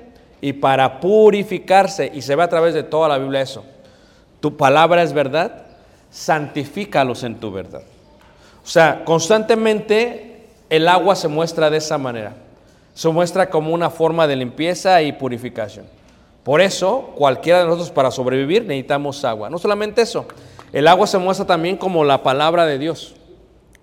y 0.43 0.51
para 0.51 0.99
purificarse. 0.99 2.11
Y 2.13 2.21
se 2.21 2.35
ve 2.35 2.43
a 2.43 2.49
través 2.49 2.73
de 2.73 2.83
toda 2.83 3.07
la 3.07 3.17
Biblia 3.17 3.39
eso. 3.39 3.63
Tu 4.41 4.57
palabra 4.57 5.01
es 5.01 5.13
verdad, 5.13 5.67
santifícalos 6.11 7.23
en 7.23 7.39
tu 7.39 7.49
verdad. 7.49 7.81
O 8.61 8.67
sea, 8.67 9.05
constantemente 9.05 10.32
el 10.73 10.87
agua 10.87 11.15
se 11.15 11.27
muestra 11.27 11.69
de 11.69 11.77
esa 11.77 11.99
manera. 11.99 12.33
Se 12.95 13.07
muestra 13.07 13.47
como 13.51 13.75
una 13.75 13.91
forma 13.91 14.25
de 14.25 14.35
limpieza 14.35 15.03
y 15.03 15.11
purificación. 15.11 15.85
Por 16.41 16.61
eso, 16.61 17.11
cualquiera 17.15 17.59
de 17.59 17.65
nosotros 17.65 17.91
para 17.91 18.09
sobrevivir 18.09 18.63
necesitamos 18.63 19.23
agua. 19.23 19.51
No 19.51 19.59
solamente 19.59 20.01
eso, 20.01 20.25
el 20.71 20.87
agua 20.87 21.05
se 21.05 21.19
muestra 21.19 21.45
también 21.45 21.77
como 21.77 22.03
la 22.03 22.23
palabra 22.23 22.65
de 22.65 22.79
Dios. 22.79 23.13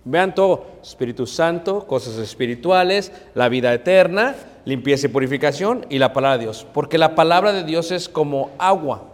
Vean 0.05 0.35
todo, 0.35 0.67
Espíritu 0.83 1.29
Santo, 1.29 1.87
cosas 1.87 2.17
espirituales, 2.17 3.13
la 3.37 3.49
vida 3.49 3.73
eterna, 3.73 4.35
limpieza 4.65 5.07
y 5.07 5.11
purificación 5.11 5.87
y 5.91 6.01
la 6.01 6.13
palabra 6.13 6.39
de 6.39 6.45
Dios. 6.47 6.67
Porque 6.75 6.99
la 6.99 7.15
palabra 7.15 7.53
de 7.53 7.63
Dios 7.63 7.93
es 7.93 8.09
como 8.09 8.51
agua. 8.59 9.05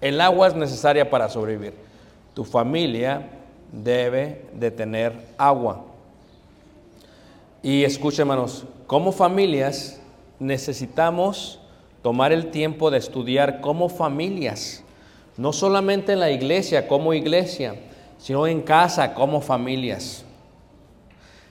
El 0.00 0.20
agua 0.20 0.48
es 0.48 0.56
necesaria 0.56 1.08
para 1.08 1.28
sobrevivir. 1.28 1.74
tu 2.34 2.44
familia 2.44 3.28
debe 3.70 4.46
de 4.54 4.72
tener 4.72 5.12
agua. 5.38 5.91
Y 7.62 7.84
escuchen, 7.84 8.22
hermanos, 8.22 8.64
como 8.86 9.12
familias 9.12 10.00
necesitamos 10.38 11.60
tomar 12.02 12.32
el 12.32 12.50
tiempo 12.50 12.90
de 12.90 12.98
estudiar 12.98 13.60
como 13.60 13.88
familias, 13.88 14.82
no 15.36 15.52
solamente 15.52 16.12
en 16.12 16.20
la 16.20 16.30
iglesia 16.30 16.88
como 16.88 17.14
iglesia, 17.14 17.76
sino 18.18 18.46
en 18.46 18.60
casa 18.62 19.14
como 19.14 19.40
familias. 19.40 20.24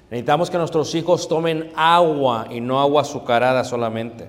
Necesitamos 0.10 0.50
que 0.50 0.58
nuestros 0.58 0.94
hijos 0.94 1.30
tomen 1.30 1.72
agua 1.74 2.48
y 2.52 2.60
no 2.60 2.82
agua 2.82 3.04
azucarada 3.04 3.64
solamente. 3.64 4.28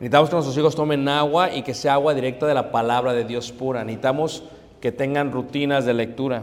Necesitamos 0.00 0.30
que 0.30 0.34
nuestros 0.34 0.58
hijos 0.58 0.74
tomen 0.74 1.08
agua 1.08 1.54
y 1.54 1.62
que 1.62 1.74
sea 1.74 1.94
agua 1.94 2.12
directa 2.12 2.46
de 2.46 2.54
la 2.54 2.72
palabra 2.72 3.12
de 3.12 3.24
Dios 3.24 3.52
pura. 3.52 3.84
Necesitamos 3.84 4.42
que 4.80 4.90
tengan 4.90 5.30
rutinas 5.30 5.84
de 5.84 5.94
lectura, 5.94 6.42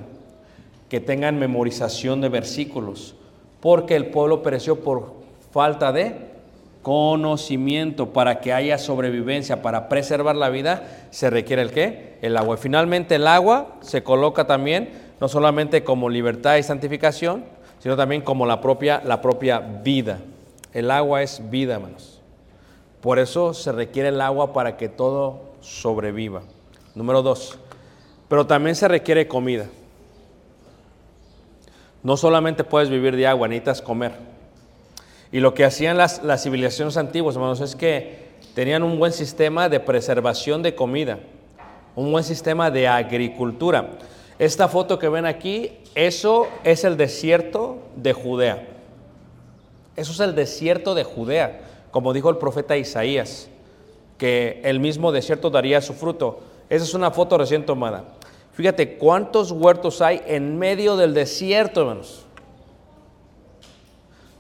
que 0.87 1.01
tengan 1.01 1.37
memorización 1.37 2.21
de 2.21 2.29
versículos, 2.29 3.15
porque 3.61 3.95
el 3.95 4.07
pueblo 4.07 4.43
pereció 4.43 4.79
por 4.79 5.13
falta 5.51 5.91
de 5.91 6.15
conocimiento. 6.81 8.13
Para 8.13 8.39
que 8.39 8.53
haya 8.53 8.77
sobrevivencia, 8.77 9.61
para 9.61 9.89
preservar 9.89 10.35
la 10.35 10.49
vida, 10.49 11.07
se 11.11 11.29
requiere 11.29 11.61
el 11.61 11.71
qué? 11.71 12.17
El 12.21 12.37
agua. 12.37 12.55
Y 12.55 12.59
finalmente 12.59 13.15
el 13.15 13.27
agua 13.27 13.75
se 13.81 14.03
coloca 14.03 14.47
también, 14.47 14.89
no 15.19 15.27
solamente 15.27 15.83
como 15.83 16.09
libertad 16.09 16.57
y 16.57 16.63
santificación, 16.63 17.43
sino 17.79 17.95
también 17.95 18.21
como 18.21 18.45
la 18.45 18.61
propia, 18.61 19.01
la 19.03 19.21
propia 19.21 19.59
vida. 19.59 20.19
El 20.73 20.91
agua 20.91 21.23
es 21.23 21.41
vida, 21.49 21.75
hermanos. 21.75 22.21
Por 23.01 23.19
eso 23.19 23.53
se 23.53 23.71
requiere 23.71 24.09
el 24.09 24.21
agua 24.21 24.53
para 24.53 24.77
que 24.77 24.89
todo 24.89 25.41
sobreviva. 25.61 26.41
Número 26.95 27.21
dos, 27.21 27.57
pero 28.27 28.47
también 28.47 28.75
se 28.75 28.87
requiere 28.87 29.27
comida. 29.27 29.65
No 32.07 32.15
solamente 32.15 32.63
puedes 32.63 32.89
vivir 32.89 33.17
de 33.17 33.27
agua, 33.27 33.49
necesitas 33.49 33.81
comer. 33.81 34.13
Y 35.29 35.41
lo 35.41 35.53
que 35.53 35.65
hacían 35.65 35.97
las, 35.97 36.23
las 36.23 36.43
civilizaciones 36.43 36.95
antiguas, 36.95 37.35
hermanos, 37.35 37.59
es 37.59 37.75
que 37.75 38.29
tenían 38.55 38.83
un 38.83 38.97
buen 38.97 39.11
sistema 39.11 39.67
de 39.67 39.81
preservación 39.81 40.63
de 40.63 40.73
comida, 40.73 41.19
un 41.97 42.09
buen 42.13 42.23
sistema 42.23 42.71
de 42.71 42.87
agricultura. 42.87 43.89
Esta 44.39 44.69
foto 44.69 44.97
que 44.97 45.09
ven 45.09 45.25
aquí, 45.25 45.79
eso 45.95 46.47
es 46.63 46.85
el 46.85 46.95
desierto 46.95 47.79
de 47.97 48.13
Judea. 48.13 48.65
Eso 49.97 50.13
es 50.13 50.19
el 50.21 50.33
desierto 50.33 50.95
de 50.95 51.03
Judea 51.03 51.59
como 51.91 52.13
dijo 52.13 52.29
el 52.29 52.37
profeta 52.37 52.77
Isaías, 52.77 53.49
que 54.17 54.61
el 54.63 54.79
mismo 54.79 55.11
desierto 55.11 55.49
daría 55.49 55.81
su 55.81 55.93
fruto. 55.93 56.39
Esa 56.69 56.85
es 56.85 56.93
una 56.93 57.11
foto 57.11 57.37
recién 57.37 57.65
tomada. 57.65 58.03
Fíjate 58.57 58.97
cuántos 58.97 59.51
huertos 59.51 60.01
hay 60.01 60.19
en 60.25 60.57
medio 60.57 60.97
del 60.97 61.13
desierto, 61.13 61.81
hermanos. 61.81 62.25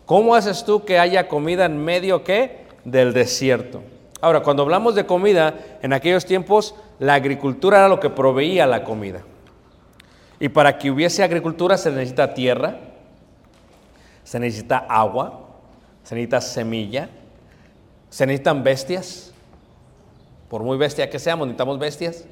¿Cómo 0.07 0.33
haces 0.33 0.65
tú 0.65 0.83
que 0.83 0.97
haya 0.97 1.27
comida 1.27 1.65
en 1.65 1.77
medio 1.77 2.23
qué? 2.23 2.65
Del 2.83 3.13
desierto. 3.13 3.83
Ahora, 4.19 4.41
cuando 4.41 4.63
hablamos 4.63 4.95
de 4.95 5.05
comida, 5.05 5.53
en 5.83 5.93
aquellos 5.93 6.25
tiempos 6.25 6.73
la 6.97 7.13
agricultura 7.13 7.77
era 7.77 7.89
lo 7.89 7.99
que 7.99 8.09
proveía 8.09 8.65
la 8.65 8.83
comida. 8.83 9.21
Y 10.39 10.49
para 10.49 10.79
que 10.79 10.89
hubiese 10.89 11.21
agricultura 11.21 11.77
se 11.77 11.91
necesita 11.91 12.33
tierra, 12.33 12.75
se 14.23 14.39
necesita 14.39 14.79
agua, 14.89 15.47
se 16.01 16.15
necesita 16.15 16.41
semilla, 16.41 17.07
se 18.09 18.25
necesitan 18.25 18.63
bestias. 18.63 19.31
Por 20.49 20.63
muy 20.63 20.75
bestia 20.75 21.07
que 21.07 21.19
seamos, 21.19 21.45
necesitamos 21.45 21.77
bestias. 21.77 22.25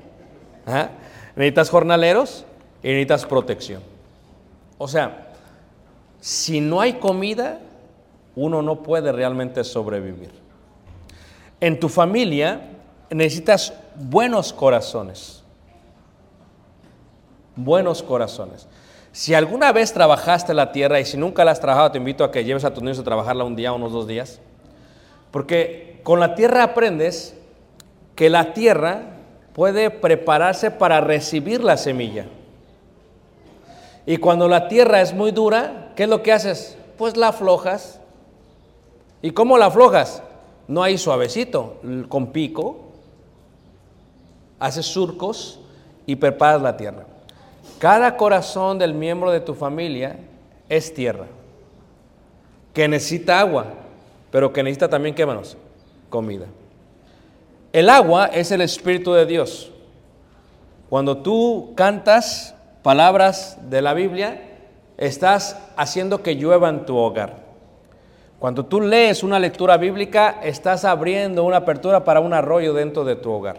Necesitas 1.35 1.69
jornaleros 1.69 2.45
y 2.81 2.87
necesitas 2.87 3.25
protección. 3.25 3.81
O 4.77 4.87
sea, 4.87 5.33
si 6.19 6.61
no 6.61 6.81
hay 6.81 6.93
comida, 6.93 7.59
uno 8.35 8.61
no 8.61 8.83
puede 8.83 9.11
realmente 9.11 9.63
sobrevivir. 9.63 10.31
En 11.59 11.79
tu 11.79 11.89
familia 11.89 12.61
necesitas 13.09 13.73
buenos 13.95 14.53
corazones. 14.53 15.43
Buenos 17.55 18.03
corazones. 18.03 18.67
Si 19.11 19.33
alguna 19.33 19.71
vez 19.71 19.93
trabajaste 19.93 20.53
la 20.53 20.73
tierra 20.73 20.99
y 20.99 21.05
si 21.05 21.15
nunca 21.17 21.45
la 21.45 21.51
has 21.51 21.61
trabajado, 21.61 21.91
te 21.91 21.97
invito 21.97 22.23
a 22.25 22.31
que 22.31 22.43
lleves 22.43 22.65
a 22.65 22.73
tus 22.73 22.83
niños 22.83 22.99
a 22.99 23.03
trabajarla 23.03 23.45
un 23.45 23.55
día, 23.55 23.71
unos 23.71 23.93
dos 23.93 24.07
días. 24.07 24.41
Porque 25.31 26.01
con 26.03 26.19
la 26.19 26.35
tierra 26.35 26.63
aprendes 26.63 27.37
que 28.15 28.29
la 28.29 28.53
tierra 28.53 29.14
puede 29.55 29.89
prepararse 29.89 30.69
para 30.69 31.01
recibir 31.01 31.63
la 31.63 31.77
semilla. 31.77 32.27
Y 34.05 34.17
cuando 34.17 34.47
la 34.47 34.67
tierra 34.67 35.01
es 35.01 35.13
muy 35.13 35.31
dura, 35.31 35.93
¿qué 35.95 36.03
es 36.03 36.09
lo 36.09 36.21
que 36.21 36.31
haces? 36.31 36.77
Pues 36.97 37.17
la 37.17 37.29
aflojas. 37.29 37.99
¿Y 39.23 39.31
cómo 39.31 39.57
la 39.57 39.67
aflojas? 39.67 40.21
No 40.67 40.83
hay 40.83 40.99
suavecito, 40.99 41.79
con 42.09 42.27
pico, 42.27 42.91
haces 44.59 44.85
surcos 44.85 45.59
y 46.05 46.17
preparas 46.17 46.61
la 46.61 46.77
tierra. 46.77 47.05
Cada 47.79 48.17
corazón 48.17 48.77
del 48.77 48.93
miembro 48.93 49.31
de 49.31 49.39
tu 49.39 49.55
familia 49.55 50.19
es 50.69 50.93
tierra, 50.93 51.25
que 52.73 52.87
necesita 52.87 53.39
agua 53.39 53.65
pero 54.35 54.51
que 54.51 54.61
necesita 54.61 54.89
también, 54.89 55.15
¿qué 55.15 55.25
manos? 55.25 55.55
Comida. 56.09 56.45
El 57.75 57.89
agua 57.89 58.27
es 58.27 58.51
el 58.51 58.61
Espíritu 58.61 59.11
de 59.11 59.25
Dios. 59.25 59.69
Cuando 60.89 61.17
tú 61.17 61.73
cantas 61.75 62.55
palabras 62.81 63.57
de 63.69 63.81
la 63.81 63.93
Biblia, 63.93 64.41
estás 64.97 65.57
haciendo 65.75 66.23
que 66.23 66.35
llueva 66.35 66.69
en 66.69 66.85
tu 66.85 66.95
hogar. 66.95 67.35
Cuando 68.39 68.65
tú 68.65 68.79
lees 68.79 69.23
una 69.23 69.39
lectura 69.39 69.75
bíblica, 69.75 70.39
estás 70.41 70.85
abriendo 70.85 71.43
una 71.43 71.57
apertura 71.57 72.05
para 72.05 72.21
un 72.21 72.33
arroyo 72.33 72.73
dentro 72.73 73.03
de 73.03 73.17
tu 73.17 73.29
hogar. 73.29 73.57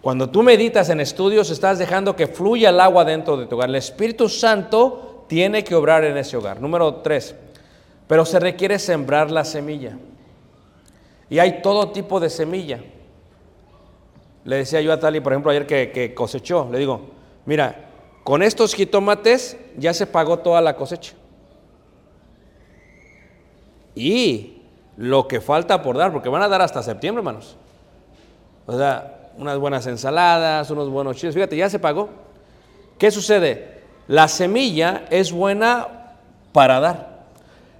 Cuando 0.00 0.28
tú 0.28 0.42
meditas 0.42 0.88
en 0.88 0.98
estudios, 0.98 1.48
estás 1.50 1.78
dejando 1.78 2.16
que 2.16 2.26
fluya 2.26 2.70
el 2.70 2.80
agua 2.80 3.04
dentro 3.04 3.36
de 3.36 3.46
tu 3.46 3.54
hogar. 3.54 3.68
El 3.68 3.76
Espíritu 3.76 4.28
Santo 4.28 5.26
tiene 5.28 5.62
que 5.62 5.76
obrar 5.76 6.02
en 6.02 6.16
ese 6.16 6.36
hogar. 6.36 6.60
Número 6.60 6.96
tres, 6.96 7.36
pero 8.08 8.24
se 8.24 8.40
requiere 8.40 8.80
sembrar 8.80 9.30
la 9.30 9.44
semilla. 9.44 9.96
Y 11.30 11.38
hay 11.38 11.62
todo 11.62 11.92
tipo 11.92 12.18
de 12.18 12.28
semilla. 12.28 12.80
Le 14.44 14.56
decía 14.56 14.80
yo 14.80 14.92
a 14.92 14.98
Tali, 14.98 15.20
por 15.20 15.32
ejemplo, 15.32 15.50
ayer 15.50 15.66
que, 15.66 16.14
cosechó, 16.14 16.68
le 16.70 16.78
digo, 16.78 17.00
mira, 17.46 17.88
con 18.24 18.42
estos 18.42 18.74
jitomates 18.74 19.56
ya 19.76 19.94
se 19.94 20.06
pagó 20.06 20.38
toda 20.38 20.60
la 20.60 20.76
cosecha. 20.76 21.14
Y 23.94 24.62
lo 24.96 25.28
que 25.28 25.40
falta 25.40 25.82
por 25.82 25.96
dar, 25.96 26.12
porque 26.12 26.28
van 26.28 26.42
a 26.42 26.48
dar 26.48 26.62
hasta 26.62 26.82
septiembre, 26.82 27.20
hermanos. 27.20 27.56
O 28.66 28.76
sea, 28.76 29.30
unas 29.36 29.58
buenas 29.58 29.86
ensaladas, 29.86 30.70
unos 30.70 30.88
buenos 30.88 31.16
chiles. 31.16 31.34
Fíjate, 31.34 31.56
ya 31.56 31.68
se 31.68 31.78
pagó. 31.78 32.08
¿Qué 32.98 33.10
sucede? 33.10 33.82
La 34.08 34.28
semilla 34.28 35.04
es 35.10 35.32
buena 35.32 36.16
para 36.52 36.80
dar. 36.80 37.26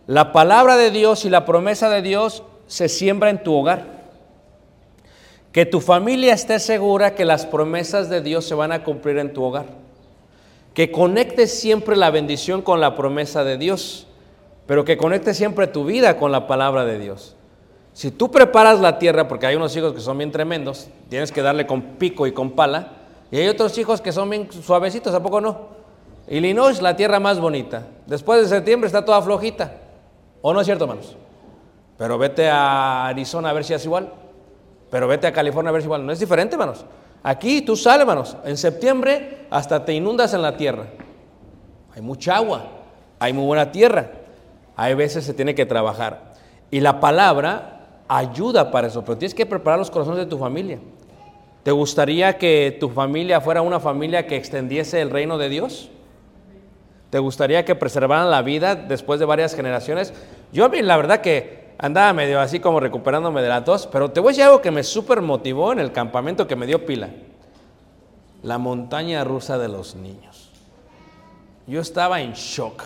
La 0.06 0.32
palabra 0.32 0.76
de 0.76 0.90
Dios 0.90 1.24
y 1.24 1.30
la 1.30 1.44
promesa 1.44 1.88
de 1.88 2.02
Dios 2.02 2.42
se 2.66 2.88
siembra 2.88 3.30
en 3.30 3.42
tu 3.42 3.54
hogar. 3.54 3.86
Que 5.52 5.66
tu 5.66 5.80
familia 5.80 6.32
esté 6.32 6.58
segura 6.58 7.14
que 7.14 7.26
las 7.26 7.44
promesas 7.44 8.08
de 8.08 8.22
Dios 8.22 8.46
se 8.46 8.54
van 8.54 8.72
a 8.72 8.84
cumplir 8.84 9.18
en 9.18 9.34
tu 9.34 9.44
hogar. 9.44 9.66
Que 10.72 10.90
conectes 10.90 11.60
siempre 11.60 11.94
la 11.94 12.10
bendición 12.10 12.62
con 12.62 12.80
la 12.80 12.96
promesa 12.96 13.44
de 13.44 13.58
Dios, 13.58 14.06
pero 14.66 14.86
que 14.86 14.96
conectes 14.96 15.36
siempre 15.36 15.66
tu 15.66 15.84
vida 15.84 16.16
con 16.16 16.32
la 16.32 16.46
palabra 16.46 16.86
de 16.86 16.98
Dios. 16.98 17.36
Si 17.92 18.10
tú 18.10 18.30
preparas 18.30 18.80
la 18.80 18.98
tierra, 18.98 19.28
porque 19.28 19.46
hay 19.46 19.54
unos 19.54 19.76
hijos 19.76 19.92
que 19.92 20.00
son 20.00 20.16
bien 20.16 20.32
tremendos, 20.32 20.88
tienes 21.10 21.30
que 21.30 21.42
darle 21.42 21.66
con 21.66 21.82
pico 21.82 22.26
y 22.26 22.32
con 22.32 22.52
pala, 22.52 22.92
y 23.30 23.36
hay 23.36 23.48
otros 23.48 23.76
hijos 23.76 24.00
que 24.00 24.12
son 24.12 24.30
bien 24.30 24.48
suavecitos, 24.50 25.14
¿a 25.14 25.22
poco 25.22 25.42
no? 25.42 25.82
Illinois, 26.28 26.80
la 26.80 26.96
tierra 26.96 27.20
más 27.20 27.38
bonita. 27.38 27.86
Después 28.06 28.40
de 28.40 28.48
septiembre 28.48 28.86
está 28.86 29.04
toda 29.04 29.20
flojita. 29.20 29.76
¿O 30.40 30.54
no 30.54 30.60
es 30.60 30.66
cierto, 30.66 30.84
hermanos? 30.84 31.16
Pero 31.98 32.16
vete 32.16 32.48
a 32.48 33.08
Arizona 33.08 33.50
a 33.50 33.52
ver 33.52 33.64
si 33.64 33.74
es 33.74 33.84
igual. 33.84 34.10
Pero 34.92 35.08
vete 35.08 35.26
a 35.26 35.32
California 35.32 35.70
a 35.70 35.72
ver 35.72 35.80
si 35.80 35.86
igual. 35.86 36.04
No 36.04 36.12
es 36.12 36.20
diferente, 36.20 36.54
hermanos. 36.54 36.84
Aquí 37.22 37.62
tú 37.62 37.76
sales, 37.76 38.00
hermanos. 38.00 38.36
En 38.44 38.58
septiembre 38.58 39.46
hasta 39.48 39.86
te 39.86 39.94
inundas 39.94 40.34
en 40.34 40.42
la 40.42 40.54
tierra. 40.58 40.84
Hay 41.96 42.02
mucha 42.02 42.36
agua. 42.36 42.66
Hay 43.18 43.32
muy 43.32 43.46
buena 43.46 43.72
tierra. 43.72 44.10
Hay 44.76 44.92
veces 44.92 45.24
se 45.24 45.32
tiene 45.32 45.54
que 45.54 45.64
trabajar. 45.64 46.34
Y 46.70 46.80
la 46.80 47.00
palabra 47.00 48.02
ayuda 48.06 48.70
para 48.70 48.88
eso. 48.88 49.02
Pero 49.02 49.16
tienes 49.16 49.34
que 49.34 49.46
preparar 49.46 49.78
los 49.78 49.90
corazones 49.90 50.18
de 50.18 50.26
tu 50.26 50.36
familia. 50.36 50.78
¿Te 51.62 51.70
gustaría 51.70 52.36
que 52.36 52.76
tu 52.78 52.90
familia 52.90 53.40
fuera 53.40 53.62
una 53.62 53.80
familia 53.80 54.26
que 54.26 54.36
extendiese 54.36 55.00
el 55.00 55.08
reino 55.08 55.38
de 55.38 55.48
Dios? 55.48 55.88
¿Te 57.08 57.18
gustaría 57.18 57.64
que 57.64 57.74
preservaran 57.74 58.30
la 58.30 58.42
vida 58.42 58.74
después 58.74 59.18
de 59.20 59.24
varias 59.24 59.54
generaciones? 59.54 60.12
Yo, 60.52 60.68
la 60.68 60.96
verdad 60.98 61.22
que 61.22 61.61
andaba 61.82 62.12
medio 62.12 62.40
así 62.40 62.60
como 62.60 62.80
recuperándome 62.80 63.42
de 63.42 63.48
la 63.48 63.64
tos, 63.64 63.86
pero 63.88 64.10
te 64.10 64.20
voy 64.20 64.28
a 64.28 64.32
decir 64.32 64.44
algo 64.44 64.62
que 64.62 64.70
me 64.70 64.84
súper 64.84 65.20
motivó 65.20 65.72
en 65.72 65.80
el 65.80 65.92
campamento 65.92 66.46
que 66.46 66.56
me 66.56 66.66
dio 66.66 66.86
pila. 66.86 67.10
la 68.42 68.58
montaña 68.58 69.22
rusa 69.22 69.56
de 69.56 69.68
los 69.68 69.94
niños. 69.94 70.50
Yo 71.66 71.80
estaba 71.80 72.20
en 72.20 72.32
shock. 72.32 72.82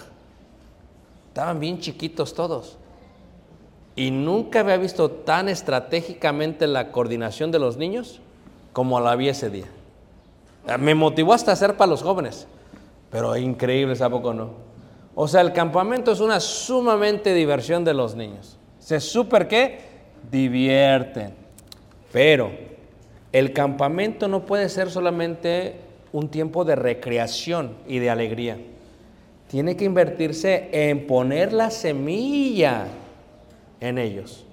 Estaban 1.29 1.61
bien 1.61 1.81
chiquitos 1.81 2.35
todos. 2.35 2.77
Y 3.95 4.11
nunca 4.11 4.61
había 4.61 4.77
visto 4.77 5.11
tan 5.11 5.49
estratégicamente 5.49 6.67
la 6.67 6.93
coordinación 6.93 7.51
de 7.51 7.59
los 7.59 7.79
niños 7.79 8.21
como 8.75 9.01
la 9.01 9.17
vi 9.17 9.31
ese 9.31 9.49
día. 9.49 9.67
Me 10.79 10.95
motivó 10.95 11.33
hasta 11.33 11.53
hacer 11.53 11.79
para 11.79 11.91
los 11.91 12.03
jóvenes, 12.03 12.47
pero 13.11 13.35
increíble, 13.37 13.97
¿a 13.99 14.11
poco 14.11 14.35
no? 14.35 14.51
O 15.15 15.27
sea, 15.27 15.41
el 15.41 15.55
campamento 15.55 16.13
es 16.13 16.21
una 16.21 16.41
sumamente 16.41 17.33
diversión 17.33 17.83
de 17.85 17.95
los 17.95 18.15
niños. 18.15 18.59
Se 18.87 19.01
súper 19.01 19.49
que 19.49 19.81
divierten. 20.31 21.35
Pero 22.13 22.53
el 23.33 23.53
campamento 23.53 24.29
no 24.29 24.47
puede 24.47 24.69
ser 24.69 24.93
solamente 24.93 25.81
un 26.13 26.29
tiempo 26.29 26.65
de 26.65 26.77
recreación 26.77 27.79
y 27.89 27.99
de 27.99 28.11
alegría. 28.11 28.59
Tiene 29.49 29.77
que 29.77 29.87
invertirse 29.87 30.69
en 30.71 31.09
poner 31.09 31.53
la 31.53 31.73
semilla 31.73 32.87
en 33.81 33.99
ellos. 33.99 34.47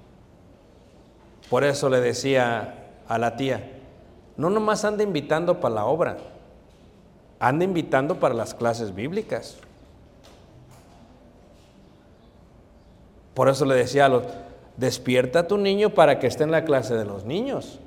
Por 1.48 1.64
eso 1.64 1.88
le 1.88 2.02
decía 2.02 2.88
a 3.08 3.20
la 3.20 3.36
tía, 3.36 3.70
no 4.36 4.50
nomás 4.50 4.84
anda 4.84 5.04
invitando 5.04 5.60
para 5.60 5.76
la 5.76 5.86
obra, 5.86 6.18
anda 7.40 7.66
invitando 7.66 8.20
para 8.20 8.34
las 8.34 8.56
clases 8.56 8.96
bíblicas. 8.96 9.60
Por 13.34 13.50
eso 13.50 13.66
le 13.66 13.76
decía 13.76 14.06
a 14.06 14.10
los, 14.10 14.24
despierta 14.78 15.40
a 15.40 15.48
tu 15.48 15.58
niño 15.58 15.92
para 15.92 16.20
que 16.20 16.28
esté 16.28 16.44
en 16.44 16.52
la 16.52 16.66
clase 16.66 16.96
de 16.96 17.06
los 17.06 17.26
niños. 17.26 17.80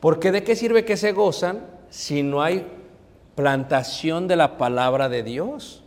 Porque 0.00 0.32
de 0.32 0.44
qué 0.44 0.56
sirve 0.56 0.84
que 0.84 0.96
se 0.96 1.12
gozan 1.12 1.66
si 1.90 2.22
no 2.22 2.42
hay 2.42 2.66
plantación 3.34 4.28
de 4.28 4.36
la 4.36 4.58
palabra 4.58 5.08
de 5.08 5.22
Dios? 5.22 5.82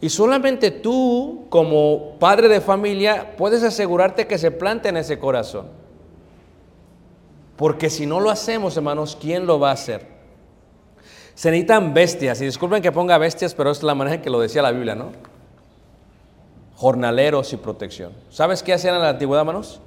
Y 0.00 0.08
solamente 0.08 0.70
tú, 0.70 1.46
como 1.48 2.16
padre 2.18 2.48
de 2.48 2.60
familia, 2.60 3.36
puedes 3.36 3.62
asegurarte 3.62 4.26
que 4.26 4.36
se 4.36 4.50
plante 4.50 4.88
en 4.88 4.96
ese 4.96 5.18
corazón. 5.18 5.68
Porque 7.56 7.88
si 7.88 8.06
no 8.06 8.18
lo 8.18 8.30
hacemos, 8.30 8.76
hermanos, 8.76 9.16
¿quién 9.20 9.46
lo 9.46 9.60
va 9.60 9.70
a 9.70 9.74
hacer? 9.74 10.08
Se 11.34 11.50
necesitan 11.50 11.94
bestias, 11.94 12.40
y 12.40 12.46
disculpen 12.46 12.82
que 12.82 12.90
ponga 12.90 13.16
bestias, 13.16 13.54
pero 13.54 13.70
es 13.70 13.82
la 13.82 13.94
manera 13.94 14.16
en 14.16 14.22
que 14.22 14.30
lo 14.30 14.40
decía 14.40 14.60
la 14.60 14.72
Biblia, 14.72 14.94
¿no? 14.94 15.12
Jornaleros 16.82 17.52
y 17.52 17.58
protección. 17.58 18.10
¿Sabes 18.28 18.60
qué 18.60 18.72
hacían 18.72 18.96
en 18.96 19.02
la 19.02 19.10
antigüedad, 19.10 19.42
hermanos? 19.42 19.78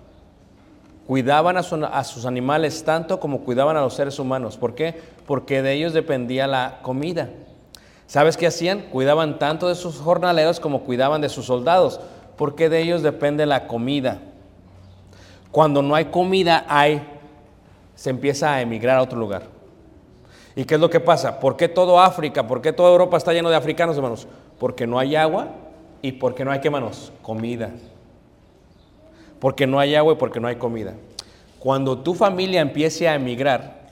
Cuidaban 1.05 1.57
a, 1.57 1.59
a, 1.59 2.03
sus 2.05 2.25
animales 2.25 2.85
tanto 2.85 3.19
como 3.19 3.41
cuidaban 3.41 3.75
a 3.75 3.81
los 3.81 3.95
seres 3.95 4.17
humanos. 4.17 4.55
¿Por 4.55 4.75
qué? 4.75 5.01
Porque 5.27 5.61
de 5.61 5.73
ellos 5.73 5.91
dependía 5.91 6.47
la 6.47 6.79
comida. 6.83 7.31
¿Sabes 8.07 8.37
qué 8.37 8.47
hacían? 8.47 8.83
Cuidaban 8.83 9.39
tanto 9.39 9.67
de 9.67 9.75
sus 9.75 9.97
jornaleros 9.97 10.61
como 10.61 10.83
cuidaban 10.83 11.19
de 11.19 11.27
sus 11.27 11.47
soldados, 11.47 11.99
porque 12.37 12.69
de 12.69 12.83
ellos 12.83 13.03
depende 13.03 13.45
la 13.45 13.67
comida. 13.67 14.21
Cuando 15.51 15.81
no 15.81 15.95
hay 15.95 16.05
comida, 16.05 16.65
hay, 16.69 17.05
se 17.95 18.09
empieza 18.09 18.53
a 18.53 18.61
emigrar 18.61 18.99
a 18.99 19.01
otro 19.01 19.19
lugar. 19.19 19.41
¿Y 20.55 20.63
qué 20.63 20.75
es 20.75 20.79
lo 20.79 20.89
que 20.89 21.01
pasa? 21.01 21.41
¿Por 21.41 21.57
qué 21.57 21.67
todo 21.67 21.99
África, 21.99 22.47
por 22.47 22.61
qué 22.61 22.71
toda 22.71 22.89
Europa 22.89 23.17
está 23.17 23.33
lleno 23.33 23.49
de 23.49 23.57
africanos, 23.57 23.97
hermanos? 23.97 24.29
Porque 24.57 24.87
no 24.87 24.97
hay 24.97 25.17
agua 25.17 25.49
y 26.05 26.11
porque 26.11 26.45
no 26.45 26.51
hay, 26.51 26.59
¿qué, 26.59 26.67
hermanos? 26.67 27.11
Comida. 27.23 27.71
Porque 29.39 29.65
no 29.65 29.79
hay 29.79 29.95
agua 29.95 30.13
y 30.13 30.17
porque 30.17 30.39
no 30.39 30.47
hay 30.47 30.57
comida. 30.57 30.93
Cuando 31.57 31.97
tu 31.97 32.13
familia 32.13 32.61
empiece 32.61 33.07
a 33.07 33.15
emigrar, 33.15 33.87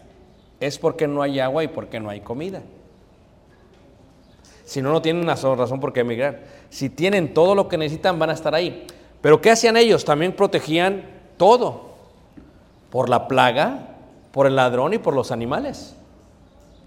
es 0.60 0.78
porque 0.78 1.08
no 1.08 1.24
hay 1.24 1.40
agua 1.40 1.64
y 1.64 1.70
porque 1.70 2.00
no 2.00 2.12
hay 2.12 2.20
comida. 2.20 2.62
Si 4.64 4.80
no, 4.80 4.92
no 4.92 5.02
tienen 5.02 5.26
razón 5.26 5.80
por 5.80 5.92
qué 5.92 6.02
emigrar. 6.02 6.42
Si 6.70 6.88
tienen 6.88 7.34
todo 7.34 7.56
lo 7.56 7.68
que 7.68 7.80
necesitan, 7.80 8.20
van 8.20 8.30
a 8.30 8.34
estar 8.34 8.54
ahí. 8.54 8.86
Pero 9.20 9.42
¿qué 9.42 9.50
hacían 9.50 9.76
ellos? 9.76 10.06
También 10.06 10.34
protegían 10.34 11.06
todo. 11.38 11.96
Por 12.92 13.10
la 13.10 13.28
plaga, 13.28 13.88
por 14.32 14.46
el 14.46 14.56
ladrón 14.56 14.94
y 14.94 15.00
por 15.00 15.16
los 15.16 15.32
animales. 15.32 15.96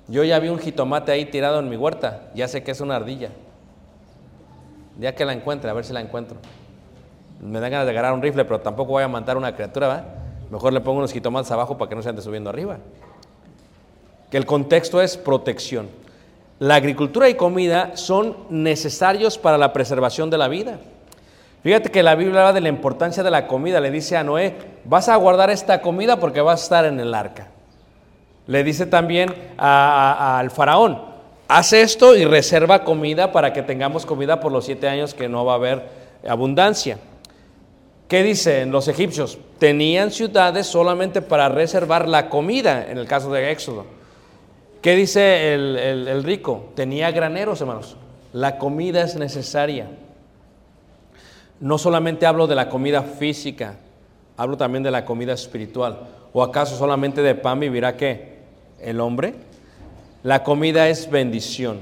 Yo 0.06 0.22
ya 0.22 0.38
vi 0.38 0.50
un 0.50 0.60
jitomate 0.60 1.10
ahí 1.10 1.24
tirado 1.24 1.58
en 1.58 1.68
mi 1.68 1.76
huerta. 1.76 2.30
Ya 2.32 2.46
sé 2.46 2.62
que 2.62 2.70
es 2.70 2.80
una 2.80 2.94
ardilla. 2.94 3.32
Ya 4.98 5.14
que 5.14 5.24
la 5.24 5.32
encuentre, 5.32 5.70
a 5.70 5.72
ver 5.72 5.84
si 5.84 5.92
la 5.92 6.00
encuentro. 6.00 6.38
Me 7.40 7.60
dan 7.60 7.70
ganas 7.70 7.86
de 7.86 7.92
agarrar 7.92 8.14
un 8.14 8.22
rifle, 8.22 8.44
pero 8.44 8.60
tampoco 8.60 8.92
voy 8.92 9.02
a 9.02 9.08
matar 9.08 9.36
una 9.36 9.54
criatura, 9.54 9.88
¿verdad? 9.88 10.04
Mejor 10.50 10.72
le 10.72 10.80
pongo 10.80 10.98
unos 10.98 11.12
jitomates 11.12 11.50
abajo 11.50 11.76
para 11.76 11.88
que 11.88 11.96
no 11.96 12.02
se 12.02 12.08
ande 12.08 12.22
subiendo 12.22 12.48
arriba. 12.48 12.78
Que 14.30 14.36
el 14.36 14.46
contexto 14.46 15.02
es 15.02 15.16
protección. 15.16 15.88
La 16.58 16.76
agricultura 16.76 17.28
y 17.28 17.34
comida 17.34 17.96
son 17.96 18.36
necesarios 18.48 19.36
para 19.36 19.58
la 19.58 19.72
preservación 19.72 20.30
de 20.30 20.38
la 20.38 20.48
vida. 20.48 20.78
Fíjate 21.62 21.90
que 21.90 22.02
la 22.02 22.14
Biblia 22.14 22.40
habla 22.40 22.52
de 22.52 22.60
la 22.60 22.68
importancia 22.68 23.22
de 23.22 23.30
la 23.30 23.46
comida. 23.46 23.80
Le 23.80 23.90
dice 23.90 24.16
a 24.16 24.24
Noé, 24.24 24.54
vas 24.84 25.08
a 25.08 25.16
guardar 25.16 25.50
esta 25.50 25.82
comida 25.82 26.18
porque 26.18 26.40
vas 26.40 26.60
a 26.60 26.62
estar 26.62 26.84
en 26.86 26.98
el 27.00 27.12
arca. 27.12 27.48
Le 28.46 28.62
dice 28.62 28.86
también 28.86 29.34
al 29.58 30.50
faraón, 30.50 31.02
haz 31.48 31.72
esto 31.72 32.16
y 32.16 32.24
reserva 32.24 32.84
comida 32.84 33.32
para 33.32 33.52
que 33.52 33.62
tengamos 33.62 34.06
comida 34.06 34.40
por 34.40 34.52
los 34.52 34.64
siete 34.64 34.88
años 34.88 35.14
que 35.14 35.28
no 35.28 35.44
va 35.44 35.52
a 35.52 35.56
haber 35.56 35.82
abundancia. 36.28 36.98
¿Qué 38.08 38.22
dicen 38.22 38.70
los 38.70 38.86
egipcios? 38.86 39.38
Tenían 39.58 40.12
ciudades 40.12 40.66
solamente 40.66 41.22
para 41.22 41.48
reservar 41.48 42.08
la 42.08 42.28
comida, 42.28 42.86
en 42.88 42.98
el 42.98 43.06
caso 43.06 43.32
de 43.32 43.50
Éxodo. 43.50 43.84
¿Qué 44.80 44.94
dice 44.94 45.54
el, 45.54 45.76
el, 45.76 46.22
rico? 46.22 46.70
Tenía 46.76 47.10
graneros, 47.10 47.60
hermanos. 47.60 47.96
La 48.32 48.58
comida 48.58 49.02
es 49.02 49.16
necesaria. 49.16 49.88
No 51.58 51.78
solamente 51.78 52.26
hablo 52.26 52.46
de 52.46 52.54
la 52.54 52.68
comida 52.68 53.02
física, 53.02 53.76
hablo 54.36 54.56
también 54.56 54.84
de 54.84 54.92
la 54.92 55.04
comida 55.04 55.32
espiritual. 55.32 55.98
¿O 56.32 56.44
acaso 56.44 56.76
solamente 56.76 57.22
de 57.22 57.34
pan 57.34 57.58
vivirá 57.58 57.96
qué? 57.96 58.36
El 58.80 59.00
hombre. 59.00 59.34
La 60.22 60.42
comida 60.42 60.88
es 60.88 61.10
bendición. 61.10 61.80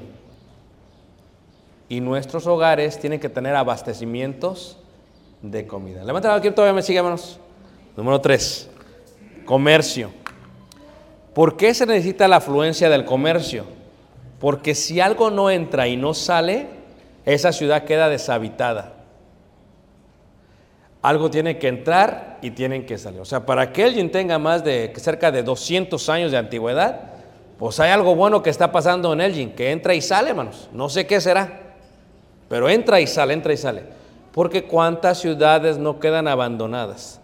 Y 1.89 2.01
nuestros 2.01 2.47
hogares 2.47 2.99
tienen 2.99 3.21
que 3.21 3.29
tener 3.29 3.55
abastecimientos 3.55 4.79
de 5.43 5.67
comida. 5.67 6.03
Levanta 6.05 6.29
la 6.29 6.39
mano, 6.39 6.55
todavía 6.55 6.75
me 6.75 6.83
sigue, 6.83 6.99
hermanos. 6.99 7.39
Número 7.97 8.21
tres, 8.21 8.69
comercio. 9.45 10.11
¿Por 11.35 11.57
qué 11.57 11.75
se 11.75 11.87
necesita 11.87 12.27
la 12.29 12.37
afluencia 12.37 12.89
del 12.89 13.05
comercio? 13.05 13.65
Porque 14.41 14.75
si 14.75 15.01
algo 15.01 15.31
no 15.31 15.51
entra 15.51 15.87
y 15.89 15.97
no 15.97 16.15
sale, 16.15 16.69
esa 17.25 17.53
ciudad 17.53 17.85
queda 17.85 18.09
deshabitada. 18.09 18.93
Algo 21.03 21.31
tiene 21.31 21.59
que 21.59 21.69
entrar 21.69 22.39
y 22.41 22.51
tienen 22.51 22.87
que 22.87 22.97
salir. 22.97 23.21
O 23.21 23.25
sea, 23.25 23.45
para 23.45 23.73
que 23.73 23.85
alguien 23.85 24.11
tenga 24.11 24.39
más 24.39 24.65
de 24.65 24.93
cerca 24.97 25.31
de 25.31 25.43
200 25.43 26.09
años 26.09 26.33
de 26.33 26.39
antigüedad, 26.39 27.14
pues 27.59 27.79
hay 27.81 27.91
algo 27.91 28.15
bueno 28.15 28.43
que 28.43 28.51
está 28.51 28.73
pasando 28.73 29.13
en 29.13 29.21
Elgin, 29.21 29.53
que 29.55 29.71
entra 29.71 29.95
y 29.95 30.01
sale, 30.01 30.31
hermanos. 30.31 30.69
No 30.73 30.89
sé 30.89 31.07
qué 31.07 31.21
será, 31.21 31.75
pero 32.49 32.69
entra 32.69 33.01
y 33.01 33.07
sale, 33.07 33.35
entra 33.35 33.53
y 33.53 33.57
sale. 33.57 33.83
Porque 34.33 34.65
cuántas 34.65 35.21
ciudades 35.21 35.79
no 35.79 36.01
quedan 36.01 36.27
abandonadas. 36.27 37.21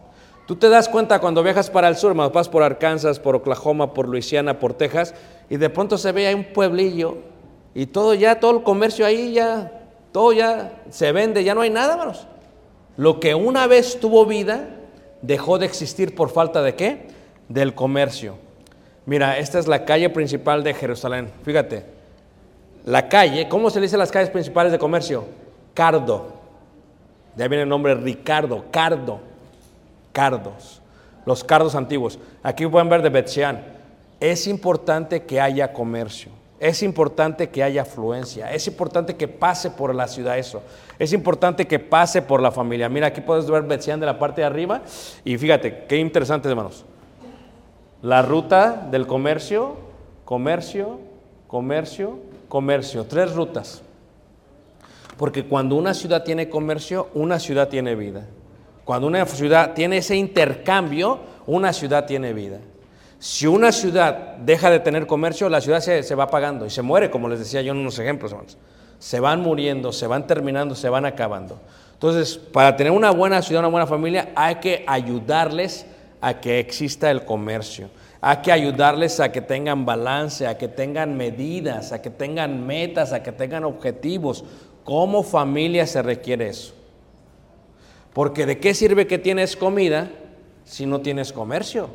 Tú 0.47 0.57
te 0.57 0.69
das 0.69 0.89
cuenta 0.89 1.21
cuando 1.21 1.43
viajas 1.43 1.71
para 1.71 1.89
el 1.89 1.97
sur, 1.97 2.11
hermanos, 2.11 2.33
vas 2.33 2.49
por 2.49 2.63
Arkansas, 2.63 3.21
por 3.21 3.37
Oklahoma, 3.37 3.95
por 3.95 4.09
Luisiana, 4.09 4.59
por 4.59 4.75
Texas, 4.75 5.15
y 5.49 5.57
de 5.57 5.71
pronto 5.71 5.99
se 5.99 6.13
ve 6.13 6.27
ahí 6.27 6.35
un 6.35 6.53
pueblillo 6.53 7.19
y 7.75 7.87
todo 7.87 8.15
ya, 8.15 8.41
todo 8.41 8.57
el 8.57 8.63
comercio 8.63 9.07
ahí 9.07 9.33
ya, 9.33 9.73
todo 10.13 10.33
ya 10.33 10.83
se 10.91 11.13
vende, 11.13 11.45
ya 11.45 11.55
no 11.55 11.61
hay 11.61 11.71
nada, 11.71 11.93
hermanos. 11.93 12.27
Lo 12.97 13.21
que 13.21 13.35
una 13.35 13.67
vez 13.67 14.01
tuvo 14.01 14.27
vida 14.27 14.69
dejó 15.23 15.59
de 15.59 15.67
existir 15.67 16.15
por 16.15 16.31
falta 16.31 16.63
de 16.63 16.75
qué? 16.75 17.09
Del 17.49 17.75
comercio. 17.75 18.50
Mira, 19.11 19.39
esta 19.39 19.59
es 19.59 19.67
la 19.67 19.85
calle 19.85 20.09
principal 20.09 20.63
de 20.63 20.73
Jerusalén. 20.73 21.33
Fíjate, 21.43 21.85
la 22.85 23.09
calle, 23.09 23.49
¿cómo 23.49 23.69
se 23.69 23.81
le 23.81 23.87
dice 23.87 23.97
las 23.97 24.13
calles 24.13 24.31
principales 24.31 24.71
de 24.71 24.79
comercio? 24.79 25.25
Cardo. 25.75 26.29
De 27.35 27.43
ahí 27.43 27.49
viene 27.49 27.65
el 27.65 27.69
nombre 27.69 27.97
Ricardo, 27.97 28.67
Cardo. 28.71 29.19
Cardos. 30.13 30.81
Los 31.27 31.43
cardos 31.43 31.75
antiguos. 31.75 32.21
Aquí 32.45 32.65
pueden 32.69 32.89
ver 32.89 33.03
de 33.03 33.09
Betseán. 33.09 33.65
Es 34.21 34.47
importante 34.47 35.25
que 35.25 35.41
haya 35.41 35.73
comercio. 35.73 36.31
Es 36.61 36.81
importante 36.85 37.49
que 37.49 37.65
haya 37.65 37.83
afluencia. 37.83 38.53
Es 38.53 38.69
importante 38.69 39.17
que 39.17 39.27
pase 39.27 39.73
por 39.73 39.93
la 39.93 40.07
ciudad 40.07 40.39
eso. 40.39 40.63
Es 41.01 41.13
importante 41.13 41.67
que 41.67 41.81
pase 41.81 42.23
por 42.23 42.41
la 42.41 42.53
familia. 42.53 42.89
Mira, 42.89 43.09
aquí 43.09 43.23
puedes 43.23 43.51
ver 43.51 43.65
Betseán 43.65 43.99
de 43.99 44.07
la 44.07 44.21
parte 44.21 44.43
de 44.43 44.47
arriba. 44.47 44.83
Y 45.25 45.37
fíjate, 45.37 45.87
qué 45.89 45.97
interesante, 45.97 46.49
hermanos. 46.49 46.85
La 48.03 48.23
ruta 48.23 48.89
del 48.91 49.07
comercio, 49.07 49.77
comercio, 50.25 51.01
comercio, 51.47 52.19
comercio. 52.49 53.05
Tres 53.05 53.35
rutas. 53.35 53.83
Porque 55.19 55.45
cuando 55.45 55.77
una 55.77 55.93
ciudad 55.93 56.25
tiene 56.25 56.49
comercio, 56.49 57.09
una 57.13 57.39
ciudad 57.39 57.69
tiene 57.69 57.95
vida. 57.95 58.27
Cuando 58.87 59.07
una 59.07 59.27
ciudad 59.27 59.75
tiene 59.75 59.99
ese 59.99 60.17
intercambio, 60.17 61.21
una 61.47 61.75
ciudad 61.75 62.07
tiene 62.07 62.33
vida. 62.33 62.59
Si 63.19 63.47
una 63.47 63.71
ciudad 63.71 64.39
deja 64.39 64.71
de 64.71 64.81
tener 64.81 65.07
comercio, 65.07 65.51
la 65.51 65.61
ciudad 65.61 65.81
se, 65.81 66.03
se 66.03 66.15
va 66.15 66.25
apagando 66.25 66.65
y 66.65 66.71
se 66.71 66.81
muere, 66.81 67.11
como 67.11 67.29
les 67.29 67.39
decía 67.39 67.61
yo 67.61 67.73
en 67.73 67.79
unos 67.79 67.99
ejemplos, 67.99 68.33
hermanos. 68.33 68.57
Se 68.99 69.21
van 69.21 69.41
muriendo, 69.43 69.93
se 69.93 70.07
van 70.07 70.27
terminando, 70.27 70.75
se 70.75 70.89
van 70.89 71.05
acabando. 71.05 71.61
Entonces, 71.93 72.39
para 72.39 72.77
tener 72.77 72.93
una 72.93 73.11
buena 73.11 73.43
ciudad, 73.43 73.61
una 73.61 73.69
buena 73.69 73.87
familia, 73.87 74.31
hay 74.35 74.55
que 74.55 74.85
ayudarles 74.87 75.85
a 76.21 76.41
que 76.41 76.59
exista 76.59 77.11
el 77.11 77.25
comercio. 77.25 77.89
Hay 78.21 78.39
que 78.39 78.53
ayudarles 78.53 79.19
a 79.21 79.33
que 79.33 79.41
tengan 79.41 79.87
balance, 79.87 80.47
a 80.47 80.59
que 80.59 80.69
tengan 80.69 81.17
medidas, 81.17 81.93
a 81.93 82.03
que 82.03 82.11
tengan 82.11 82.67
metas, 82.67 83.13
a 83.13 83.23
que 83.23 83.33
tengan 83.33 83.65
objetivos. 83.65 84.45
Como 84.85 85.23
familia 85.23 85.87
se 85.87 86.03
requiere 86.03 86.49
eso. 86.49 86.75
Porque 88.13 88.45
¿de 88.45 88.59
qué 88.59 88.75
sirve 88.75 89.07
que 89.07 89.19
tienes 89.19 89.57
comida 89.57 90.11
si 90.65 90.85
no 90.85 91.01
tienes 91.01 91.33
comercio? 91.33 91.89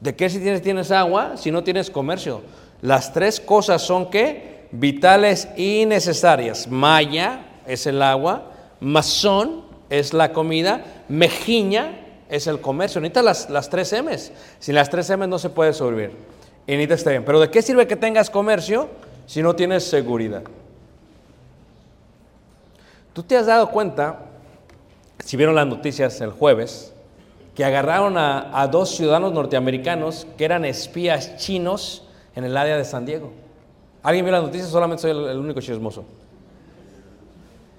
¿De 0.00 0.14
qué 0.14 0.28
si 0.28 0.38
tienes, 0.38 0.62
tienes 0.62 0.90
agua 0.90 1.36
si 1.36 1.50
no 1.50 1.64
tienes 1.64 1.90
comercio? 1.90 2.42
Las 2.82 3.12
tres 3.12 3.40
cosas 3.40 3.82
son 3.82 4.10
que 4.10 4.66
vitales 4.72 5.48
y 5.56 5.86
necesarias. 5.86 6.68
Maya 6.68 7.46
es 7.66 7.86
el 7.86 8.02
agua, 8.02 8.52
masón 8.80 9.62
es 9.88 10.12
la 10.12 10.32
comida, 10.32 10.84
mejiña 11.08 11.99
es 12.30 12.46
el 12.46 12.60
comercio. 12.60 13.00
Necesitas 13.00 13.24
las, 13.24 13.50
las 13.50 13.68
tres 13.68 13.92
M's. 13.92 14.32
Sin 14.58 14.74
las 14.74 14.88
tres 14.88 15.10
M's 15.10 15.28
no 15.28 15.38
se 15.38 15.50
puede 15.50 15.72
sobrevivir. 15.72 16.16
Y 16.66 16.72
necesitas 16.72 16.98
estar 17.00 17.12
bien. 17.12 17.24
Pero 17.24 17.40
¿de 17.40 17.50
qué 17.50 17.60
sirve 17.60 17.86
que 17.86 17.96
tengas 17.96 18.30
comercio 18.30 18.88
si 19.26 19.42
no 19.42 19.54
tienes 19.56 19.84
seguridad? 19.84 20.42
¿Tú 23.12 23.22
te 23.24 23.36
has 23.36 23.46
dado 23.46 23.70
cuenta, 23.70 24.20
si 25.24 25.36
vieron 25.36 25.54
las 25.56 25.66
noticias 25.66 26.20
el 26.20 26.30
jueves, 26.30 26.92
que 27.54 27.64
agarraron 27.64 28.16
a, 28.16 28.60
a 28.60 28.68
dos 28.68 28.90
ciudadanos 28.90 29.32
norteamericanos 29.32 30.26
que 30.38 30.44
eran 30.44 30.64
espías 30.64 31.36
chinos 31.36 32.04
en 32.36 32.44
el 32.44 32.56
área 32.56 32.76
de 32.76 32.84
San 32.84 33.04
Diego? 33.04 33.32
¿Alguien 34.02 34.24
vio 34.24 34.32
las 34.32 34.42
noticias? 34.42 34.70
Solamente 34.70 35.02
soy 35.02 35.10
el, 35.10 35.28
el 35.28 35.38
único 35.38 35.60
chismoso. 35.60 36.04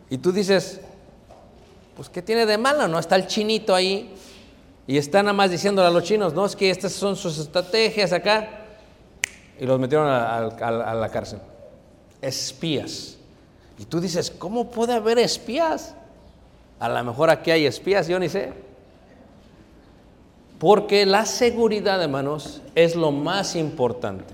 Y 0.10 0.18
tú 0.18 0.34
dices, 0.34 0.82
pues 1.96 2.10
¿qué 2.10 2.22
tiene 2.22 2.46
de 2.46 2.58
malo? 2.58 2.90
No 2.90 3.00
está 3.00 3.16
el 3.16 3.28
chinito 3.28 3.74
ahí 3.74 4.14
y 4.88 4.98
está 4.98 5.22
nada 5.24 5.34
más 5.34 5.52
diciéndole 5.52 5.88
a 5.88 5.92
los 5.92 6.04
chinos, 6.04 6.34
no, 6.34 6.46
es 6.46 6.56
que 6.56 6.70
estas 6.70 6.92
son 6.92 7.16
sus 7.16 7.38
estrategias 7.38 8.12
acá. 8.14 8.50
Y 9.60 9.66
los 9.66 9.80
metieron 9.80 10.08
a, 10.08 10.38
a- 10.38 10.92
a 10.92 10.96
la 10.96 11.10
cárcel. 11.10 11.40
Espías. 12.22 13.18
Y 13.78 13.86
tú 13.86 14.00
dices, 14.00 14.32
¿cómo 14.32 14.70
puede 14.72 14.94
haber 14.94 15.20
espías? 15.20 15.94
A 16.80 16.90
lo 16.90 17.04
mejor 17.04 17.30
aquí 17.30 17.52
hay 17.52 17.66
espías, 17.66 18.08
yo 18.08 18.18
ni 18.20 18.28
sé. 18.28 18.54
Porque 20.60 21.06
la 21.06 21.26
seguridad, 21.26 22.02
hermanos, 22.02 22.62
es 22.76 22.96
lo 22.96 23.12
más 23.12 23.56
importante. 23.56 24.34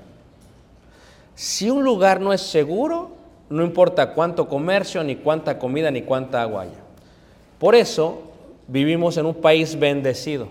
Si 1.35 1.69
un 1.69 1.83
lugar 1.83 2.19
no 2.19 2.33
es 2.33 2.41
seguro, 2.41 3.11
no 3.49 3.63
importa 3.63 4.13
cuánto 4.13 4.47
comercio, 4.49 5.03
ni 5.03 5.15
cuánta 5.17 5.57
comida, 5.59 5.91
ni 5.91 6.01
cuánta 6.01 6.41
agua 6.41 6.63
haya. 6.63 6.79
Por 7.59 7.75
eso 7.75 8.23
vivimos 8.67 9.17
en 9.17 9.25
un 9.25 9.35
país 9.35 9.77
bendecido. 9.77 10.47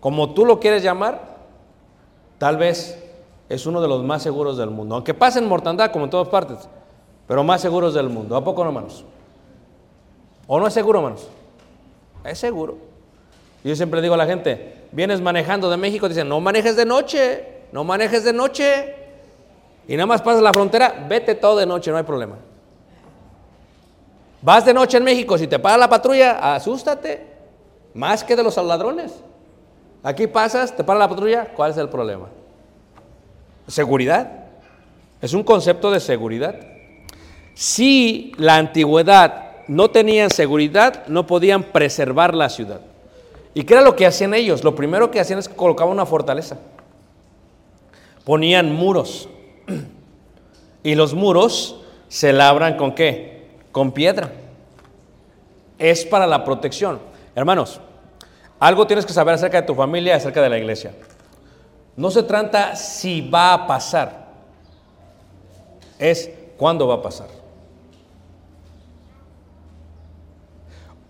Como 0.00 0.32
tú 0.32 0.46
lo 0.46 0.60
quieres 0.60 0.82
llamar, 0.82 1.36
tal 2.38 2.56
vez 2.56 2.98
es 3.48 3.66
uno 3.66 3.82
de 3.82 3.88
los 3.88 4.02
más 4.02 4.22
seguros 4.22 4.56
del 4.56 4.70
mundo. 4.70 4.94
Aunque 4.94 5.12
pasen 5.12 5.46
mortandad 5.46 5.90
como 5.90 6.06
en 6.06 6.10
todas 6.10 6.28
partes, 6.28 6.68
pero 7.26 7.44
más 7.44 7.60
seguros 7.60 7.94
del 7.94 8.08
mundo. 8.08 8.36
¿A 8.36 8.42
poco 8.42 8.62
no, 8.62 8.70
hermanos? 8.70 9.04
¿O 10.46 10.58
no 10.58 10.66
es 10.66 10.74
seguro, 10.74 11.00
hermanos? 11.00 11.28
Es 12.24 12.38
seguro. 12.38 12.78
Yo 13.62 13.76
siempre 13.76 14.00
digo 14.00 14.14
a 14.14 14.16
la 14.16 14.26
gente, 14.26 14.86
vienes 14.90 15.20
manejando 15.20 15.70
de 15.70 15.76
México, 15.76 16.08
dicen, 16.08 16.28
no 16.28 16.40
manejes 16.40 16.76
de 16.76 16.86
noche, 16.86 17.44
no 17.72 17.84
manejes 17.84 18.24
de 18.24 18.32
noche. 18.32 18.94
Y 19.86 19.96
nada 19.96 20.06
más 20.06 20.22
pasas 20.22 20.42
la 20.42 20.52
frontera, 20.52 21.06
vete 21.08 21.34
todo 21.34 21.58
de 21.58 21.66
noche, 21.66 21.90
no 21.90 21.98
hay 21.98 22.04
problema. 22.04 22.36
Vas 24.42 24.64
de 24.64 24.72
noche 24.72 24.96
en 24.96 25.04
México, 25.04 25.36
si 25.36 25.46
te 25.46 25.58
para 25.58 25.76
la 25.76 25.88
patrulla, 25.88 26.54
asústate, 26.54 27.26
más 27.94 28.24
que 28.24 28.36
de 28.36 28.42
los 28.42 28.56
ladrones. 28.56 29.12
Aquí 30.02 30.26
pasas, 30.26 30.74
te 30.74 30.82
para 30.82 30.98
la 30.98 31.08
patrulla, 31.08 31.46
¿cuál 31.54 31.72
es 31.72 31.76
el 31.76 31.88
problema? 31.88 32.28
Seguridad. 33.66 34.30
Es 35.20 35.34
un 35.34 35.42
concepto 35.42 35.90
de 35.90 36.00
seguridad. 36.00 36.56
Si 37.54 38.32
la 38.38 38.56
antigüedad 38.56 39.50
no 39.68 39.90
tenían 39.90 40.30
seguridad, 40.30 41.06
no 41.08 41.26
podían 41.26 41.62
preservar 41.64 42.34
la 42.34 42.48
ciudad. 42.48 42.80
¿Y 43.52 43.64
qué 43.64 43.74
era 43.74 43.82
lo 43.82 43.94
que 43.94 44.06
hacían 44.06 44.32
ellos? 44.32 44.64
Lo 44.64 44.74
primero 44.74 45.10
que 45.10 45.20
hacían 45.20 45.38
es 45.38 45.48
que 45.48 45.54
colocaban 45.54 45.92
una 45.92 46.06
fortaleza. 46.06 46.56
Ponían 48.24 48.72
muros. 48.72 49.28
Y 50.82 50.94
los 50.94 51.12
muros 51.12 51.78
se 52.08 52.32
labran 52.32 52.78
con 52.78 52.94
qué? 52.94 53.39
Con 53.72 53.92
piedra. 53.92 54.30
Es 55.78 56.04
para 56.04 56.26
la 56.26 56.44
protección. 56.44 57.00
Hermanos, 57.34 57.80
algo 58.58 58.86
tienes 58.86 59.06
que 59.06 59.12
saber 59.12 59.34
acerca 59.34 59.60
de 59.60 59.66
tu 59.66 59.74
familia, 59.74 60.16
acerca 60.16 60.42
de 60.42 60.48
la 60.48 60.58
iglesia. 60.58 60.92
No 61.96 62.10
se 62.10 62.22
trata 62.22 62.76
si 62.76 63.20
va 63.20 63.54
a 63.54 63.66
pasar, 63.66 64.28
es 65.98 66.30
cuándo 66.56 66.86
va 66.86 66.96
a 66.96 67.02
pasar. 67.02 67.28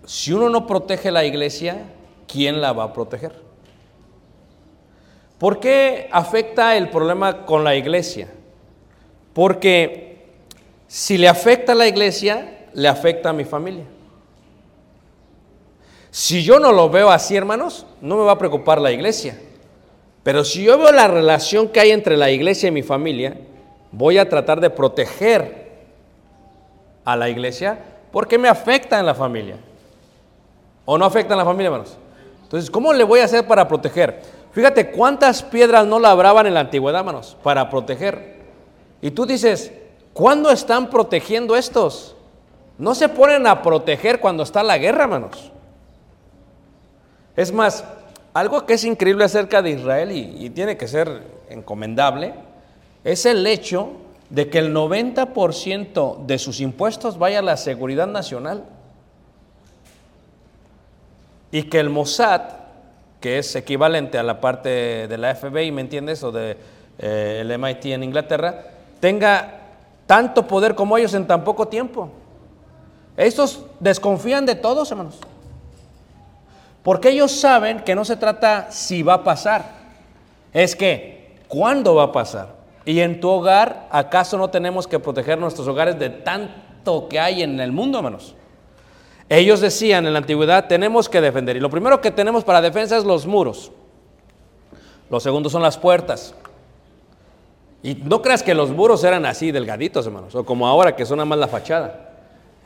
Si 0.04 0.32
uno 0.32 0.48
no 0.48 0.66
protege 0.66 1.10
la 1.10 1.24
iglesia, 1.24 1.84
¿quién 2.26 2.60
la 2.60 2.72
va 2.72 2.84
a 2.84 2.92
proteger? 2.92 3.32
¿Por 5.38 5.60
qué 5.60 6.08
afecta 6.12 6.76
el 6.76 6.90
problema 6.90 7.46
con 7.46 7.64
la 7.64 7.76
iglesia? 7.76 8.28
Porque 9.32 10.09
si 10.90 11.16
le 11.16 11.28
afecta 11.28 11.70
a 11.70 11.76
la 11.76 11.86
iglesia, 11.86 12.66
le 12.74 12.88
afecta 12.88 13.30
a 13.30 13.32
mi 13.32 13.44
familia. 13.44 13.84
Si 16.10 16.42
yo 16.42 16.58
no 16.58 16.72
lo 16.72 16.90
veo 16.90 17.10
así, 17.10 17.36
hermanos, 17.36 17.86
no 18.00 18.16
me 18.16 18.24
va 18.24 18.32
a 18.32 18.38
preocupar 18.38 18.80
la 18.80 18.90
iglesia. 18.90 19.38
Pero 20.24 20.42
si 20.42 20.64
yo 20.64 20.76
veo 20.78 20.90
la 20.90 21.06
relación 21.06 21.68
que 21.68 21.78
hay 21.78 21.92
entre 21.92 22.16
la 22.16 22.28
iglesia 22.32 22.66
y 22.66 22.72
mi 22.72 22.82
familia, 22.82 23.36
voy 23.92 24.18
a 24.18 24.28
tratar 24.28 24.60
de 24.60 24.68
proteger 24.68 25.70
a 27.04 27.14
la 27.14 27.28
iglesia 27.28 27.78
porque 28.10 28.36
me 28.36 28.48
afecta 28.48 28.98
en 28.98 29.06
la 29.06 29.14
familia. 29.14 29.58
¿O 30.86 30.98
no 30.98 31.04
afecta 31.04 31.34
en 31.34 31.38
la 31.38 31.44
familia, 31.44 31.66
hermanos? 31.66 31.96
Entonces, 32.42 32.68
¿cómo 32.68 32.92
le 32.92 33.04
voy 33.04 33.20
a 33.20 33.26
hacer 33.26 33.46
para 33.46 33.68
proteger? 33.68 34.22
Fíjate 34.50 34.90
cuántas 34.90 35.44
piedras 35.44 35.86
no 35.86 36.00
labraban 36.00 36.48
en 36.48 36.54
la 36.54 36.60
antigüedad, 36.60 36.98
hermanos, 36.98 37.36
para 37.44 37.70
proteger. 37.70 38.40
Y 39.00 39.12
tú 39.12 39.24
dices, 39.24 39.72
¿cuándo 40.12 40.50
están 40.50 40.90
protegiendo 40.90 41.56
estos? 41.56 42.16
No 42.78 42.94
se 42.94 43.08
ponen 43.08 43.46
a 43.46 43.62
proteger 43.62 44.20
cuando 44.20 44.42
está 44.42 44.62
la 44.62 44.78
guerra, 44.78 45.04
hermanos. 45.04 45.52
Es 47.36 47.52
más, 47.52 47.84
algo 48.32 48.64
que 48.64 48.74
es 48.74 48.84
increíble 48.84 49.24
acerca 49.24 49.60
de 49.60 49.70
Israel 49.70 50.12
y, 50.12 50.50
tiene 50.50 50.76
que 50.76 50.88
ser 50.88 51.22
encomendable, 51.48 52.34
es 53.04 53.26
el 53.26 53.46
hecho 53.46 53.90
de 54.28 54.48
que 54.48 54.58
el 54.58 54.74
90% 54.74 56.24
de 56.26 56.38
sus 56.38 56.60
impuestos 56.60 57.18
vaya 57.18 57.40
a 57.40 57.42
la 57.42 57.56
seguridad 57.56 58.06
nacional. 58.06 58.64
Y 61.52 61.64
que 61.64 61.80
el 61.80 61.90
Mossad, 61.90 62.42
que 63.20 63.38
es 63.38 63.56
equivalente 63.56 64.16
a 64.18 64.22
la 64.22 64.40
parte 64.40 65.08
de 65.08 65.18
la 65.18 65.34
FBI, 65.34 65.72
¿me 65.72 65.80
entiendes? 65.80 66.22
O 66.22 66.30
de 66.30 66.56
eh, 66.98 67.38
el 67.40 67.58
MIT 67.58 67.86
en 67.86 68.04
Inglaterra, 68.04 68.64
tenga 69.00 69.59
tanto 70.10 70.44
poder 70.44 70.74
como 70.74 70.98
ellos 70.98 71.14
en 71.14 71.24
tan 71.24 71.44
poco 71.44 71.68
tiempo. 71.68 72.10
Estos 73.16 73.64
desconfían 73.78 74.44
de 74.44 74.56
todos, 74.56 74.90
hermanos. 74.90 75.20
Porque 76.82 77.10
ellos 77.10 77.30
saben 77.30 77.78
que 77.78 77.94
no 77.94 78.04
se 78.04 78.16
trata 78.16 78.72
si 78.72 79.04
va 79.04 79.14
a 79.14 79.22
pasar, 79.22 79.66
es 80.52 80.74
que 80.74 81.36
cuándo 81.46 81.94
va 81.94 82.02
a 82.02 82.12
pasar. 82.12 82.56
Y 82.84 82.98
en 82.98 83.20
tu 83.20 83.28
hogar, 83.28 83.86
¿acaso 83.92 84.36
no 84.36 84.50
tenemos 84.50 84.88
que 84.88 84.98
proteger 84.98 85.38
nuestros 85.38 85.68
hogares 85.68 85.96
de 85.96 86.10
tanto 86.10 87.06
que 87.08 87.20
hay 87.20 87.44
en 87.44 87.60
el 87.60 87.70
mundo, 87.70 87.98
hermanos? 87.98 88.34
Ellos 89.28 89.60
decían 89.60 90.08
en 90.08 90.12
la 90.12 90.18
antigüedad, 90.18 90.66
tenemos 90.66 91.08
que 91.08 91.20
defender. 91.20 91.56
Y 91.56 91.60
lo 91.60 91.70
primero 91.70 92.00
que 92.00 92.10
tenemos 92.10 92.42
para 92.42 92.60
defensa 92.60 92.96
es 92.96 93.04
los 93.04 93.28
muros. 93.28 93.70
Lo 95.08 95.20
segundo 95.20 95.48
son 95.48 95.62
las 95.62 95.78
puertas. 95.78 96.34
Y 97.82 97.94
no 97.94 98.20
creas 98.20 98.42
que 98.42 98.54
los 98.54 98.70
muros 98.70 99.02
eran 99.04 99.24
así, 99.24 99.52
delgaditos, 99.52 100.06
hermanos, 100.06 100.34
o 100.34 100.44
como 100.44 100.66
ahora 100.66 100.94
que 100.94 101.06
son 101.06 101.16
nada 101.16 101.24
más 101.24 101.38
la 101.38 101.48
fachada. 101.48 102.10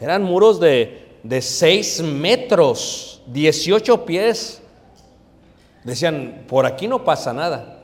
Eran 0.01 0.23
muros 0.23 0.59
de, 0.59 1.19
de 1.23 1.41
6 1.41 2.03
metros, 2.03 3.23
18 3.27 4.05
pies. 4.05 4.61
Decían, 5.85 6.45
por 6.49 6.67
aquí 6.67 6.89
no 6.89 7.05
pasa 7.05 7.33
nada. 7.33 7.79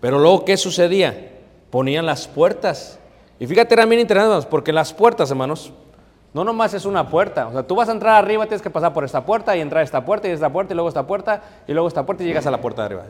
Pero 0.00 0.18
luego, 0.18 0.44
¿qué 0.44 0.56
sucedía? 0.56 1.32
Ponían 1.70 2.04
las 2.04 2.28
puertas. 2.28 2.98
Y 3.38 3.46
fíjate, 3.46 3.74
era 3.74 3.86
bien 3.86 4.00
interesante, 4.00 4.32
hermanos, 4.32 4.46
porque 4.46 4.72
las 4.72 4.92
puertas, 4.92 5.30
hermanos, 5.30 5.72
No 6.34 6.42
nomás 6.42 6.74
es 6.74 6.84
una 6.84 7.08
puerta. 7.08 7.46
O 7.46 7.52
sea, 7.52 7.62
tú 7.62 7.76
vas 7.76 7.88
a 7.88 7.92
entrar 7.92 8.16
arriba, 8.16 8.44
tienes 8.44 8.60
que 8.60 8.68
pasar 8.68 8.92
por 8.92 9.04
esta 9.04 9.24
puerta 9.24 9.56
y 9.56 9.60
entrar 9.60 9.82
a 9.82 9.84
esta 9.84 10.04
puerta 10.04 10.28
y 10.28 10.32
esta 10.32 10.52
puerta 10.52 10.72
y 10.72 10.74
luego 10.74 10.88
esta 10.88 11.06
puerta 11.06 11.42
y 11.68 11.72
luego 11.72 11.86
esta 11.86 12.04
puerta 12.04 12.24
y 12.24 12.26
llegas 12.26 12.44
a 12.46 12.50
la 12.50 12.60
puerta 12.60 12.82
de 12.82 12.86
arriba. 12.86 13.04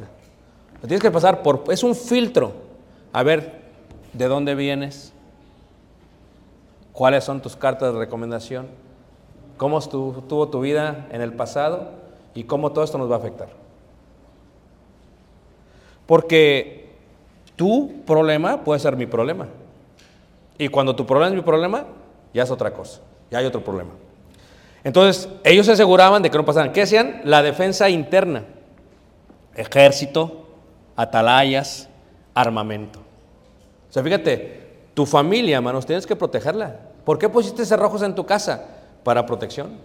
Tienes 0.83 1.01
que 1.01 1.11
pasar 1.11 1.43
por... 1.43 1.65
Es 1.69 1.83
un 1.83 1.95
filtro. 1.95 2.53
A 3.15 3.23
ver, 3.23 3.53
¿de 4.13 4.27
dónde 4.27 4.57
vienes? 4.57 5.13
¿Cuáles 6.93 7.23
son 7.23 7.41
tus 7.41 7.55
cartas 7.55 7.93
de 7.93 7.99
recomendación? 8.01 8.67
¿Cómo 9.57 9.79
estuvo 9.79 10.49
tu 10.49 10.61
vida 10.61 11.07
en 11.13 11.21
el 11.21 11.33
pasado? 11.33 11.91
¿Y 12.35 12.43
cómo 12.43 12.73
todo 12.73 12.83
esto 12.83 12.99
nos 12.99 13.09
va 13.09 13.15
a 13.15 13.19
afectar? 13.19 13.51
Porque 16.07 16.93
tu 17.55 18.03
problema 18.05 18.65
puede 18.65 18.81
ser 18.81 18.97
mi 18.97 19.07
problema. 19.07 19.47
Y 20.59 20.67
cuando 20.67 20.97
tu 20.97 21.07
problema 21.07 21.29
es 21.29 21.37
mi 21.37 21.43
problema, 21.43 21.85
ya 22.33 22.43
es 22.43 22.51
otra 22.51 22.75
cosa. 22.75 23.01
Ya 23.31 23.39
hay 23.39 23.47
otro 23.47 23.63
problema. 23.63 23.93
Entonces, 24.83 25.29
ellos 25.45 25.67
se 25.67 25.73
aseguraban 25.73 26.21
de 26.21 26.31
que 26.31 26.37
no 26.37 26.45
pasaran. 26.45 26.73
¿Qué 26.73 26.83
hacían? 26.83 27.21
La 27.23 27.43
defensa 27.43 27.89
interna. 27.89 28.43
Ejército, 29.55 30.49
atalayas, 30.97 31.89
armamento. 32.35 33.04
Sea, 33.95 34.03
fíjate, 34.03 34.61
tu 34.93 35.07
familia, 35.07 35.59
hermanos, 35.59 35.87
tienes 35.87 36.05
que 36.05 36.17
protegerla. 36.17 36.81
¿Por 37.05 37.17
qué 37.17 37.29
pusiste 37.29 37.65
cerrojos 37.65 38.03
en 38.03 38.17
tu 38.17 38.27
casa? 38.27 38.65
Para 39.05 39.25
protección. 39.25 39.79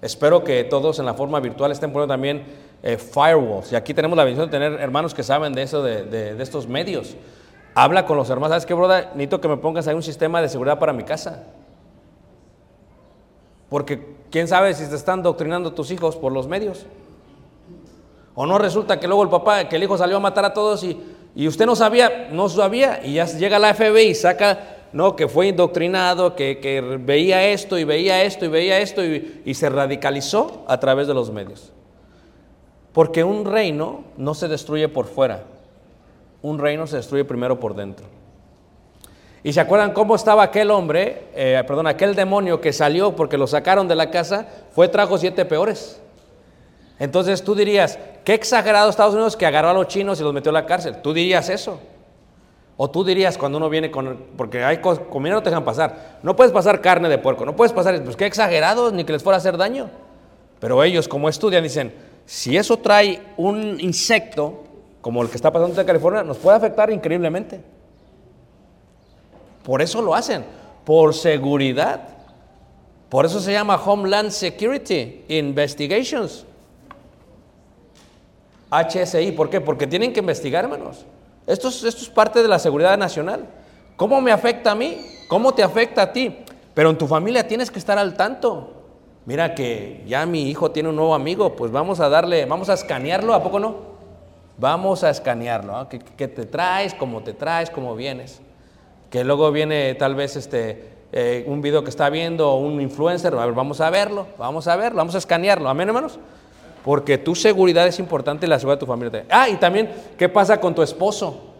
Espero 0.00 0.42
que 0.42 0.64
todos 0.64 0.98
en 0.98 1.04
la 1.04 1.12
forma 1.12 1.38
virtual 1.38 1.70
estén 1.70 1.92
poniendo 1.92 2.14
también 2.14 2.44
eh, 2.82 2.96
firewalls. 2.96 3.72
Y 3.72 3.76
aquí 3.76 3.92
tenemos 3.92 4.16
la 4.16 4.24
bendición 4.24 4.48
de 4.48 4.58
tener 4.58 4.80
hermanos 4.80 5.12
que 5.12 5.22
saben 5.22 5.52
de 5.52 5.60
eso, 5.60 5.82
de, 5.82 6.04
de 6.04 6.42
estos 6.42 6.66
medios. 6.66 7.14
Habla 7.74 8.06
con 8.06 8.16
los 8.16 8.30
hermanos. 8.30 8.52
¿Sabes 8.52 8.64
qué, 8.64 8.72
broda? 8.72 9.10
Necesito 9.10 9.42
que 9.42 9.48
me 9.48 9.58
pongas 9.58 9.86
ahí 9.86 9.94
un 9.94 10.02
sistema 10.02 10.40
de 10.40 10.48
seguridad 10.48 10.78
para 10.78 10.94
mi 10.94 11.02
casa. 11.02 11.42
Porque 13.68 14.16
quién 14.30 14.48
sabe 14.48 14.72
si 14.72 14.88
te 14.88 14.96
están 14.96 15.22
doctrinando 15.22 15.74
tus 15.74 15.90
hijos 15.90 16.16
por 16.16 16.32
los 16.32 16.48
medios. 16.48 16.86
O 18.34 18.46
no 18.46 18.56
resulta 18.56 18.98
que 18.98 19.06
luego 19.06 19.24
el 19.24 19.28
papá, 19.28 19.68
que 19.68 19.76
el 19.76 19.82
hijo 19.82 19.98
salió 19.98 20.16
a 20.16 20.20
matar 20.20 20.46
a 20.46 20.54
todos 20.54 20.82
y, 20.84 20.98
y 21.34 21.48
usted 21.48 21.66
no 21.66 21.76
sabía, 21.76 22.28
no 22.30 22.48
sabía, 22.48 23.00
y 23.04 23.14
ya 23.14 23.26
llega 23.26 23.58
la 23.58 23.74
FBI 23.74 24.08
y 24.08 24.14
saca, 24.14 24.76
no, 24.92 25.16
que 25.16 25.28
fue 25.28 25.48
indoctrinado, 25.48 26.36
que, 26.36 26.58
que 26.58 26.80
veía 26.80 27.48
esto 27.48 27.78
y 27.78 27.84
veía 27.84 28.22
esto 28.22 28.44
y 28.44 28.48
veía 28.48 28.80
esto 28.80 29.04
y, 29.04 29.42
y 29.44 29.54
se 29.54 29.70
radicalizó 29.70 30.64
a 30.68 30.78
través 30.78 31.06
de 31.06 31.14
los 31.14 31.30
medios. 31.30 31.72
Porque 32.92 33.24
un 33.24 33.46
reino 33.46 34.04
no 34.18 34.34
se 34.34 34.48
destruye 34.48 34.88
por 34.88 35.06
fuera, 35.06 35.44
un 36.42 36.58
reino 36.58 36.86
se 36.86 36.96
destruye 36.96 37.24
primero 37.24 37.58
por 37.58 37.74
dentro. 37.74 38.06
¿Y 39.44 39.52
se 39.52 39.60
acuerdan 39.60 39.92
cómo 39.92 40.14
estaba 40.14 40.44
aquel 40.44 40.70
hombre, 40.70 41.24
eh, 41.34 41.62
perdón, 41.66 41.88
aquel 41.88 42.14
demonio 42.14 42.60
que 42.60 42.72
salió 42.72 43.16
porque 43.16 43.36
lo 43.36 43.46
sacaron 43.46 43.88
de 43.88 43.96
la 43.96 44.10
casa? 44.10 44.46
Fue, 44.70 44.86
trajo 44.86 45.18
siete 45.18 45.44
peores. 45.44 46.00
Entonces 47.02 47.42
tú 47.42 47.56
dirías, 47.56 47.98
qué 48.22 48.32
exagerado 48.32 48.88
Estados 48.88 49.14
Unidos 49.14 49.36
que 49.36 49.44
agarró 49.44 49.70
a 49.70 49.72
los 49.72 49.88
chinos 49.88 50.20
y 50.20 50.22
los 50.22 50.32
metió 50.32 50.50
a 50.50 50.52
la 50.52 50.66
cárcel. 50.66 51.02
Tú 51.02 51.12
dirías 51.12 51.48
eso. 51.48 51.80
O 52.76 52.88
tú 52.90 53.02
dirías 53.02 53.36
cuando 53.36 53.58
uno 53.58 53.68
viene 53.68 53.90
con, 53.90 54.26
porque 54.36 54.62
hay 54.62 54.76
cosas, 54.76 55.02
comida 55.10 55.32
no 55.32 55.42
te 55.42 55.50
dejan 55.50 55.64
pasar. 55.64 56.20
No 56.22 56.36
puedes 56.36 56.52
pasar 56.52 56.80
carne 56.80 57.08
de 57.08 57.18
puerco, 57.18 57.44
no 57.44 57.56
puedes 57.56 57.72
pasar, 57.72 58.00
pues 58.04 58.14
qué 58.14 58.26
exagerados, 58.26 58.92
ni 58.92 59.02
que 59.02 59.12
les 59.12 59.20
fuera 59.20 59.36
a 59.36 59.38
hacer 59.38 59.56
daño. 59.56 59.90
Pero 60.60 60.80
ellos 60.84 61.08
como 61.08 61.28
estudian 61.28 61.64
dicen, 61.64 61.92
si 62.24 62.56
eso 62.56 62.76
trae 62.76 63.20
un 63.36 63.80
insecto, 63.80 64.62
como 65.00 65.22
el 65.22 65.28
que 65.28 65.34
está 65.34 65.52
pasando 65.52 65.80
en 65.80 65.84
California, 65.84 66.22
nos 66.22 66.38
puede 66.38 66.56
afectar 66.56 66.88
increíblemente. 66.88 67.60
Por 69.64 69.82
eso 69.82 70.00
lo 70.00 70.14
hacen, 70.14 70.44
por 70.84 71.14
seguridad. 71.14 72.00
Por 73.08 73.26
eso 73.26 73.40
se 73.40 73.50
llama 73.50 73.74
Homeland 73.74 74.30
Security 74.30 75.24
Investigations. 75.26 76.46
HSI, 78.72 79.32
¿por 79.32 79.50
qué? 79.50 79.60
Porque 79.60 79.86
tienen 79.86 80.12
que 80.12 80.20
investigar, 80.20 80.64
hermanos. 80.64 81.04
Esto 81.46 81.68
es, 81.68 81.84
esto 81.84 82.02
es 82.02 82.08
parte 82.08 82.42
de 82.42 82.48
la 82.48 82.58
seguridad 82.58 82.96
nacional. 82.96 83.46
¿Cómo 83.96 84.20
me 84.20 84.32
afecta 84.32 84.72
a 84.72 84.74
mí? 84.74 84.98
¿Cómo 85.28 85.52
te 85.52 85.62
afecta 85.62 86.02
a 86.02 86.12
ti? 86.12 86.34
Pero 86.72 86.90
en 86.90 86.96
tu 86.96 87.06
familia 87.06 87.46
tienes 87.46 87.70
que 87.70 87.78
estar 87.78 87.98
al 87.98 88.14
tanto. 88.14 88.72
Mira 89.26 89.54
que 89.54 90.02
ya 90.06 90.24
mi 90.26 90.48
hijo 90.48 90.70
tiene 90.70 90.88
un 90.88 90.96
nuevo 90.96 91.14
amigo, 91.14 91.54
pues 91.54 91.70
vamos 91.70 92.00
a 92.00 92.08
darle, 92.08 92.44
vamos 92.46 92.68
a 92.70 92.74
escanearlo, 92.74 93.34
¿a 93.34 93.42
poco 93.42 93.60
no? 93.60 93.92
Vamos 94.58 95.04
a 95.04 95.10
escanearlo, 95.10 95.76
¿ah? 95.76 95.88
¿Qué, 95.88 95.98
¿Qué, 95.98 96.28
te 96.28 96.44
traes? 96.46 96.94
¿Cómo 96.94 97.22
te 97.22 97.32
traes? 97.32 97.70
¿Cómo 97.70 97.94
vienes? 97.94 98.40
Que 99.10 99.22
luego 99.22 99.52
viene 99.52 99.94
tal 99.94 100.14
vez 100.14 100.36
este, 100.36 100.92
eh, 101.12 101.44
un 101.46 101.60
video 101.60 101.84
que 101.84 101.90
está 101.90 102.08
viendo 102.08 102.54
un 102.54 102.80
influencer, 102.80 103.34
vamos 103.34 103.80
a 103.80 103.90
verlo, 103.90 104.26
vamos 104.38 104.66
a 104.66 104.76
verlo, 104.76 104.96
vamos 104.96 105.14
a 105.14 105.18
escanearlo, 105.18 105.68
amén 105.68 105.88
hermanos. 105.88 106.18
Porque 106.84 107.18
tu 107.18 107.34
seguridad 107.34 107.86
es 107.86 107.98
importante 107.98 108.46
y 108.46 108.48
la 108.48 108.58
seguridad 108.58 108.78
de 108.78 108.80
tu 108.80 108.86
familia. 108.86 109.24
Ah, 109.30 109.48
y 109.48 109.56
también, 109.56 109.90
¿qué 110.18 110.28
pasa 110.28 110.60
con 110.60 110.74
tu 110.74 110.82
esposo? 110.82 111.54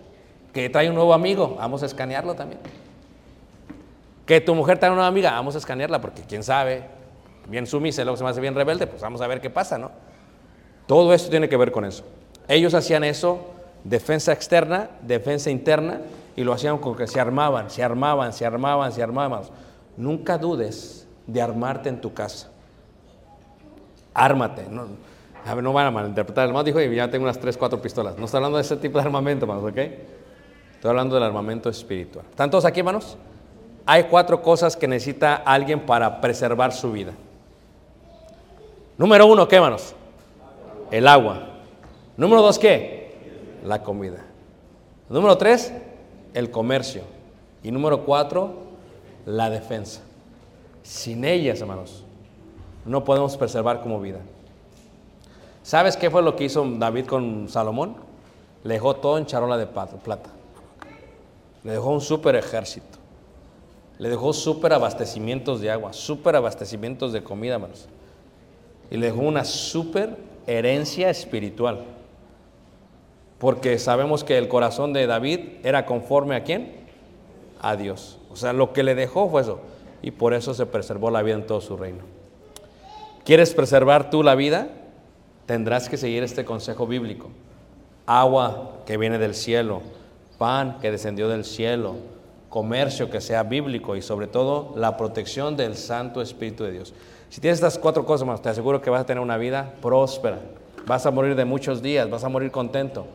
Que 0.53 0.69
trae 0.69 0.89
un 0.89 0.95
nuevo 0.95 1.15
amigo, 1.15 1.57
vamos 1.59 1.83
a 1.83 1.87
escanearlo 1.87 2.35
también. 2.35 2.61
Que 4.27 4.41
tu 4.41 4.55
mujer 4.55 4.79
trae 4.79 4.91
una 4.91 4.97
nueva 4.97 5.09
amiga, 5.09 5.33
vamos 5.33 5.55
a 5.55 5.59
escanearla, 5.59 6.01
porque 6.01 6.23
quién 6.23 6.43
sabe, 6.43 6.85
bien 7.49 7.67
sumisa, 7.67 8.03
luego 8.03 8.17
se 8.17 8.25
me 8.25 8.31
hace 8.31 8.41
bien 8.41 8.55
rebelde, 8.55 8.87
pues 8.87 9.01
vamos 9.03 9.21
a 9.21 9.27
ver 9.27 9.41
qué 9.41 9.51
pasa, 9.51 9.79
¿no? 9.79 9.91
Todo 10.87 11.15
esto 11.15 11.31
tiene 11.31 11.49
que 11.49 11.57
ver 11.57 11.73
con 11.73 11.85
eso. 11.85 12.05
Ellos 12.49 12.75
hacían 12.75 13.05
eso, 13.05 13.47
defensa 13.85 14.33
externa, 14.33 14.91
defensa 15.03 15.51
interna, 15.51 16.01
y 16.35 16.45
lo 16.45 16.53
hacían 16.53 16.79
con 16.79 16.97
que 16.97 17.07
se 17.07 17.21
armaban, 17.21 17.71
se 17.71 17.83
armaban, 17.83 18.33
se 18.33 18.47
armaban, 18.47 18.93
se 18.93 19.03
armaban. 19.03 19.43
Nunca 19.97 20.39
dudes 20.39 21.07
de 21.27 21.43
armarte 21.43 21.89
en 21.89 22.01
tu 22.01 22.13
casa. 22.13 22.49
Ármate. 24.15 24.67
No, 24.71 24.87
a 25.45 25.55
ver, 25.55 25.65
no 25.65 25.73
van 25.73 25.87
a 25.87 25.91
malinterpretar. 25.91 26.45
El 26.45 26.51
hermano 26.51 26.65
dijo, 26.65 26.81
ya 26.81 27.11
tengo 27.11 27.25
unas 27.25 27.39
3, 27.39 27.57
4 27.57 27.83
pistolas. 27.83 28.17
No 28.17 28.27
estoy 28.27 28.39
hablando 28.39 28.59
de 28.59 28.63
ese 28.63 28.77
tipo 28.77 28.99
de 28.99 29.05
armamento, 29.05 29.45
hermanos, 29.45 29.71
¿ok? 29.71 29.79
Estoy 30.75 30.89
hablando 30.91 31.15
del 31.15 31.25
armamento 31.25 31.69
espiritual. 31.69 32.25
¿Están 32.31 32.51
todos 32.51 32.65
aquí, 32.65 32.81
hermanos? 32.81 33.17
Hay 33.85 34.05
cuatro 34.05 34.43
cosas 34.43 34.77
que 34.77 34.87
necesita 34.87 35.35
alguien 35.35 35.81
para 35.81 36.21
preservar 36.21 36.73
su 36.73 36.93
vida. 36.93 37.13
Número 38.97 39.27
uno, 39.27 39.49
¿qué, 39.49 39.57
hermanos? 39.57 39.95
El 40.91 41.09
agua. 41.09 41.49
Número 42.17 42.43
dos, 42.43 42.59
¿qué? 42.59 43.15
La 43.65 43.83
comida. 43.83 44.19
Número 45.09 45.37
tres, 45.37 45.73
el 46.35 46.51
comercio. 46.51 47.03
Y 47.63 47.71
número 47.71 48.05
cuatro, 48.05 48.55
la 49.27 49.51
defensa. 49.51 50.01
Sin 50.83 51.25
ellas, 51.25 51.61
hermanos, 51.61 52.05
no 52.85 53.05
podemos 53.05 53.37
preservar 53.37 53.81
como 53.83 54.01
vida. 54.01 54.19
¿Sabes 55.63 55.97
qué 55.97 56.11
fue 56.11 56.23
lo 56.23 56.35
que 56.35 56.45
hizo 56.45 56.65
David 56.79 57.07
con 57.07 57.49
Salomón? 57.49 57.97
Le 58.65 58.75
dejó 58.75 58.97
todo 58.97 59.19
en 59.19 59.27
charola 59.27 59.57
de 59.57 59.67
plata. 59.67 60.31
Le 61.63 61.73
dejó 61.73 61.91
un 61.91 62.01
súper 62.01 62.35
ejército. 62.37 62.99
Le 63.99 64.09
dejó 64.09 64.33
súper 64.33 64.73
abastecimientos 64.73 65.61
de 65.61 65.71
agua, 65.71 65.93
súper 65.93 66.35
abastecimientos 66.35 67.13
de 67.13 67.23
comida, 67.23 67.55
hermanos. 67.55 67.89
Y 68.91 68.97
le 68.97 69.07
dejó 69.07 69.21
una 69.21 69.45
súper 69.45 70.17
herencia 70.47 71.09
espiritual. 71.11 71.85
Porque 73.39 73.79
sabemos 73.79 74.25
que 74.25 74.39
el 74.39 74.49
corazón 74.49 74.93
de 74.93 75.07
David 75.07 75.41
era 75.63 75.87
conforme 75.87 76.35
a 76.35 76.43
quién? 76.43 76.73
A 77.61 77.77
Dios. 77.77 78.19
O 78.31 78.37
sea, 78.37 78.53
lo 78.53 78.73
que 78.73 78.83
le 78.83 78.95
dejó 78.97 79.29
fue 79.29 79.43
eso. 79.43 79.61
Y 80.03 80.11
por 80.11 80.35
eso 80.35 80.55
se 80.55 80.67
preservó 80.67 81.11
la 81.11 81.23
vida 81.23 81.37
en 81.37 81.47
todo 81.47 81.61
su 81.61 81.77
reino. 81.77 82.03
¿Quieres 83.25 83.55
preservar 83.55 84.11
tú 84.11 84.25
la 84.25 84.35
vida? 84.35 84.69
Tendrás 85.47 85.89
que 85.89 85.97
seguir 85.97 86.23
este 86.23 86.45
consejo 86.45 86.87
bíblico. 86.87 87.31
Agua 88.07 88.83
que 88.87 88.97
viene 88.97 89.19
del 89.19 89.35
cielo, 89.35 89.83
pan 90.39 90.79
que 90.81 90.91
descendió 90.91 91.29
del 91.29 91.45
cielo, 91.45 91.97
comercio 92.49 93.11
que 93.11 93.21
sea 93.21 93.43
bíblico 93.45 93.97
y 93.97 94.03
sobre 94.03 94.27
todo 94.27 94.75
la 94.77 94.97
protección 94.97 95.57
del 95.57 95.77
Santo 95.77 96.21
Espíritu 96.21 96.65
de 96.65 96.73
Dios. 96.73 96.95
Si 97.31 97.41
tienes 97.41 97.59
estas 97.59 97.79
cuatro 97.79 98.05
cosas, 98.05 98.27
más, 98.27 98.43
te 98.43 98.51
aseguro 98.51 98.83
que 98.83 98.91
vas 98.91 99.01
a 99.01 99.07
tener 99.07 99.23
una 99.23 99.39
vida 99.39 99.73
próspera. 99.81 100.39
Vas 100.87 101.07
a 101.07 101.11
morir 101.11 101.35
de 101.35 101.45
muchos 101.45 101.81
días, 101.81 102.11
vas 102.11 102.25
a 102.25 102.29
morir 102.29 102.51
contento, 102.51 103.07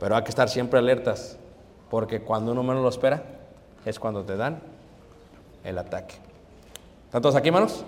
pero 0.00 0.16
hay 0.16 0.24
que 0.24 0.30
estar 0.30 0.48
siempre 0.48 0.78
alertas, 0.78 1.38
porque 1.90 2.22
cuando 2.22 2.52
uno 2.52 2.62
menos 2.62 2.82
lo 2.82 2.88
espera, 2.88 3.22
es 3.84 4.00
cuando 4.00 4.24
te 4.24 4.36
dan 4.36 4.60
el 5.62 5.78
ataque. 5.78 6.16
¿Están 7.06 7.22
todos 7.22 7.36
aquí, 7.36 7.48
hermanos? 7.48 7.84